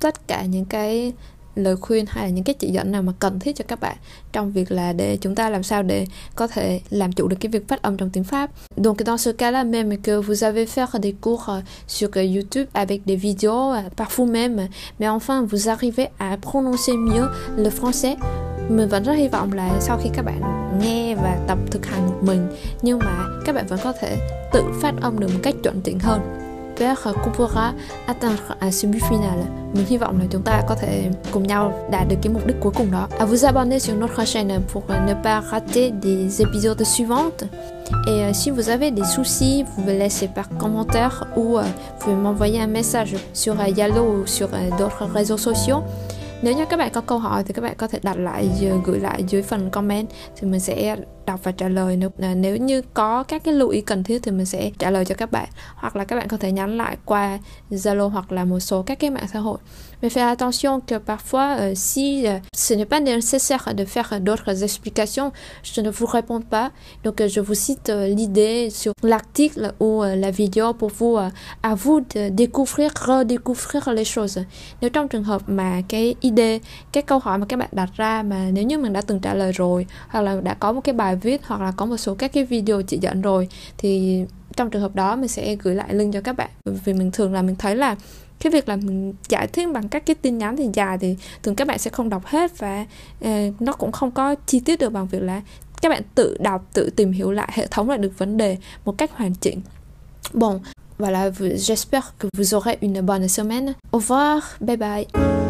tất 0.00 0.28
cả 0.28 0.44
những 0.44 0.64
cái 0.64 1.12
lời 1.54 1.76
khuyên 1.76 2.04
hay 2.08 2.24
là 2.24 2.30
những 2.30 2.44
cái 2.44 2.54
chỉ 2.54 2.70
dẫn 2.70 2.92
nào 2.92 3.02
mà 3.02 3.12
cần 3.18 3.38
thiết 3.38 3.56
cho 3.56 3.64
các 3.68 3.80
bạn 3.80 3.96
trong 4.32 4.52
việc 4.52 4.72
là 4.72 4.92
để 4.92 5.16
chúng 5.16 5.34
ta 5.34 5.50
làm 5.50 5.62
sao 5.62 5.82
để 5.82 6.06
có 6.34 6.46
thể 6.46 6.80
làm 6.90 7.12
chủ 7.12 7.28
được 7.28 7.36
cái 7.40 7.50
việc 7.50 7.68
phát 7.68 7.82
âm 7.82 7.96
trong 7.96 8.10
tiếng 8.10 8.24
Pháp. 8.24 8.50
Donc, 8.76 8.96
dans 9.04 9.26
ce 9.26 9.32
cas-là 9.32 9.64
même 9.64 9.96
que 10.02 10.20
vous 10.20 10.44
avez 10.44 10.66
faire 10.66 11.00
des 11.02 11.14
cours 11.20 11.48
euh, 11.48 11.62
sur 11.88 12.10
YouTube 12.16 12.66
avec 12.72 13.00
des 13.06 13.16
vidéos 13.16 13.72
euh, 13.72 13.82
par 13.96 14.08
vous-même, 14.16 14.68
mais 14.98 15.08
enfin, 15.08 15.46
vous 15.50 15.68
arrivez 15.68 16.08
à 16.18 16.36
prononcer 16.36 16.96
mieux 16.96 17.28
le 17.56 17.70
français 17.70 18.16
mình 18.70 18.88
vẫn 18.88 19.02
rất 19.02 19.12
hy 19.12 19.28
vọng 19.28 19.52
là 19.52 19.80
sau 19.80 19.98
khi 20.02 20.10
các 20.14 20.24
bạn 20.24 20.40
nghe 20.82 21.14
và 21.14 21.38
tập 21.46 21.58
thực 21.70 21.86
hành 21.86 22.06
một 22.06 22.18
mình 22.20 22.48
nhưng 22.82 22.98
mà 22.98 23.26
các 23.44 23.54
bạn 23.54 23.66
vẫn 23.66 23.80
có 23.84 23.92
thể 24.00 24.16
tự 24.52 24.64
phát 24.82 24.94
âm 25.00 25.20
được 25.20 25.28
một 25.34 25.40
cách 25.42 25.54
chuẩn 25.62 25.80
chỉnh 25.80 25.98
hơn 25.98 26.40
j'espère 26.80 27.12
qu'on 27.22 27.30
pourra 27.30 27.74
atteindre 28.06 28.56
à, 28.60 28.70
final. 28.70 29.38
Mình 29.74 29.86
hy 29.86 29.96
vọng 29.96 30.18
là 30.20 30.26
chúng 30.30 30.42
ta 30.42 30.62
có 30.68 30.74
thể 30.74 31.10
cùng 31.32 31.42
nhau 31.42 31.88
đạt 31.90 32.08
được 32.08 32.16
cái 32.22 32.32
mục 32.32 32.46
đích 32.46 32.56
cuối 32.60 32.72
cùng 32.76 32.90
đó. 32.90 33.08
À 33.18 33.26
vous 33.26 33.44
abonner 33.44 33.82
sur 33.82 33.96
notre 33.96 34.24
chaîne 34.24 34.60
pour 34.72 34.82
ne 34.88 35.14
pas 35.14 35.40
rater 35.40 35.90
des 36.02 36.40
épisodes 36.40 36.82
suivants. 36.84 37.44
Et 38.06 38.22
euh, 38.22 38.32
si 38.32 38.50
vous 38.50 38.68
avez 38.70 38.90
des 38.90 39.04
soucis, 39.04 39.62
vous 39.62 39.82
pouvez 39.82 39.98
laisser 39.98 40.28
par 40.28 40.48
commentaire 40.58 41.26
ou 41.36 41.58
euh, 41.58 41.62
vous 41.62 41.98
pouvez 42.00 42.16
m'envoyer 42.16 42.60
un 42.60 42.68
message 42.68 43.16
sur 43.34 43.60
euh, 43.60 43.68
Yalo 43.76 44.02
ou 44.02 44.26
sur 44.26 44.48
d'autres 44.78 45.04
réseaux 45.14 45.38
sociaux. 45.38 45.82
Nếu 46.42 46.56
như 46.56 46.64
các 46.64 46.76
bạn 46.76 46.90
có 46.92 47.00
câu 47.00 47.18
hỏi 47.18 47.44
thì 47.44 47.52
các 47.52 47.62
bạn 47.62 47.74
có 47.78 47.88
thể 47.88 47.98
đặt 48.02 48.18
lại 48.18 48.48
gửi 48.84 49.00
lại 49.00 49.24
dưới 49.28 49.42
phần 49.42 49.70
comment 49.70 50.08
thì 50.36 50.48
mình 50.48 50.60
sẽ 50.60 50.96
đọc 51.26 51.40
và 51.42 51.52
trả 51.52 51.68
lời 51.68 51.96
nếu 51.96 52.10
à, 52.20 52.34
nếu 52.34 52.56
như 52.56 52.82
có 52.94 53.22
các 53.22 53.44
cái 53.44 53.54
lưu 53.54 53.68
ý 53.68 53.80
cần 53.80 54.04
thiết 54.04 54.22
thì 54.22 54.30
mình 54.30 54.46
sẽ 54.46 54.70
trả 54.78 54.90
lời 54.90 55.04
cho 55.04 55.14
các 55.14 55.32
bạn 55.32 55.48
hoặc 55.74 55.96
là 55.96 56.04
các 56.04 56.16
bạn 56.16 56.28
có 56.28 56.36
thể 56.36 56.52
nhắn 56.52 56.76
lại 56.76 56.96
qua 57.04 57.38
Zalo 57.70 58.08
hoặc 58.08 58.32
là 58.32 58.44
một 58.44 58.60
số 58.60 58.82
các 58.82 58.98
cái 58.98 59.10
mạng 59.10 59.26
xã 59.32 59.38
hội. 59.38 59.58
Mais 60.02 60.08
faites 60.08 60.28
attention 60.28 60.80
que 60.80 60.98
parfois 60.98 61.56
euh, 61.60 61.74
si 61.74 62.26
euh, 62.26 62.38
ce 62.54 62.72
n'est 62.74 62.86
pas 62.86 63.00
nécessaire 63.00 63.74
de 63.74 63.84
faire 63.84 64.20
d'autres 64.20 64.62
explications, 64.62 65.30
je 65.62 65.82
ne 65.82 65.90
vous 65.90 66.06
réponds 66.06 66.40
pas. 66.40 66.70
Donc 67.04 67.20
euh, 67.20 67.28
je 67.28 67.40
vous 67.40 67.54
cite 67.54 67.90
euh, 67.90 68.08
l'idée 68.08 68.70
sur 68.70 68.92
l'article 69.02 69.74
ou 69.78 70.02
euh, 70.02 70.16
la 70.16 70.30
vidéo 70.30 70.72
pour 70.72 70.90
vous 70.98 71.16
euh, 71.16 71.28
à 71.62 71.74
vous 71.74 72.00
de 72.14 72.30
découvrir, 72.30 72.90
redécouvrir 72.94 73.92
les 73.92 74.04
choses. 74.04 74.40
Nếu 74.80 74.90
trong 74.90 75.08
trường 75.08 75.24
hợp 75.24 75.42
mà 75.46 75.82
cái 75.88 76.14
idée, 76.20 76.60
cái 76.92 77.02
câu 77.02 77.18
hỏi 77.18 77.38
mà 77.38 77.46
các 77.46 77.56
bạn 77.56 77.68
đặt 77.72 77.90
ra 77.96 78.22
mà 78.22 78.50
nếu 78.52 78.64
như 78.64 78.78
mình 78.78 78.92
đã 78.92 79.00
từng 79.00 79.20
trả 79.20 79.34
lời 79.34 79.52
rồi 79.52 79.86
hoặc 80.08 80.20
là 80.20 80.40
đã 80.40 80.54
có 80.54 80.72
một 80.72 80.80
cái 80.80 80.92
bài 80.92 81.16
viết 81.22 81.40
hoặc 81.44 81.60
là 81.60 81.72
có 81.76 81.86
một 81.86 81.96
số 81.96 82.14
các 82.14 82.32
cái 82.32 82.44
video 82.44 82.82
chỉ 82.82 82.98
dẫn 83.00 83.22
rồi 83.22 83.48
thì 83.78 84.22
trong 84.56 84.70
trường 84.70 84.82
hợp 84.82 84.94
đó 84.94 85.16
mình 85.16 85.28
sẽ 85.28 85.56
gửi 85.56 85.74
lại 85.74 85.94
link 85.94 86.14
cho 86.14 86.20
các 86.20 86.36
bạn. 86.36 86.50
Vì 86.84 86.92
mình 86.92 87.10
thường 87.10 87.32
là 87.32 87.42
mình 87.42 87.56
thấy 87.58 87.76
là 87.76 87.96
cái 88.40 88.52
việc 88.52 88.68
là 88.68 88.76
mình 88.76 89.14
giải 89.28 89.46
thích 89.46 89.68
bằng 89.72 89.88
các 89.88 90.06
cái 90.06 90.14
tin 90.14 90.38
nhắn 90.38 90.56
thì 90.56 90.68
dài 90.74 90.98
thì 90.98 91.16
thường 91.42 91.54
các 91.54 91.68
bạn 91.68 91.78
sẽ 91.78 91.90
không 91.90 92.08
đọc 92.08 92.26
hết 92.26 92.58
và 92.58 92.86
uh, 93.24 93.62
nó 93.62 93.72
cũng 93.72 93.92
không 93.92 94.10
có 94.10 94.34
chi 94.34 94.60
tiết 94.60 94.80
được 94.80 94.92
bằng 94.92 95.06
việc 95.06 95.22
là 95.22 95.42
các 95.82 95.88
bạn 95.88 96.02
tự 96.14 96.36
đọc 96.40 96.66
tự 96.72 96.90
tìm 96.96 97.12
hiểu 97.12 97.30
lại 97.30 97.50
hệ 97.52 97.66
thống 97.66 97.88
lại 97.88 97.98
được 97.98 98.18
vấn 98.18 98.36
đề 98.36 98.56
một 98.84 98.98
cách 98.98 99.10
hoàn 99.14 99.34
chỉnh. 99.34 99.60
Bon 100.32 100.60
voilà 100.98 101.30
j'espère 101.30 102.02
que 102.18 102.28
vous 102.36 102.54
aurez 102.54 102.76
une 102.80 103.02
bonne 103.06 103.28
semaine. 103.28 103.72
Au 103.90 104.00
revoir 104.00 104.42
bye 104.60 104.76
bye. 104.76 105.49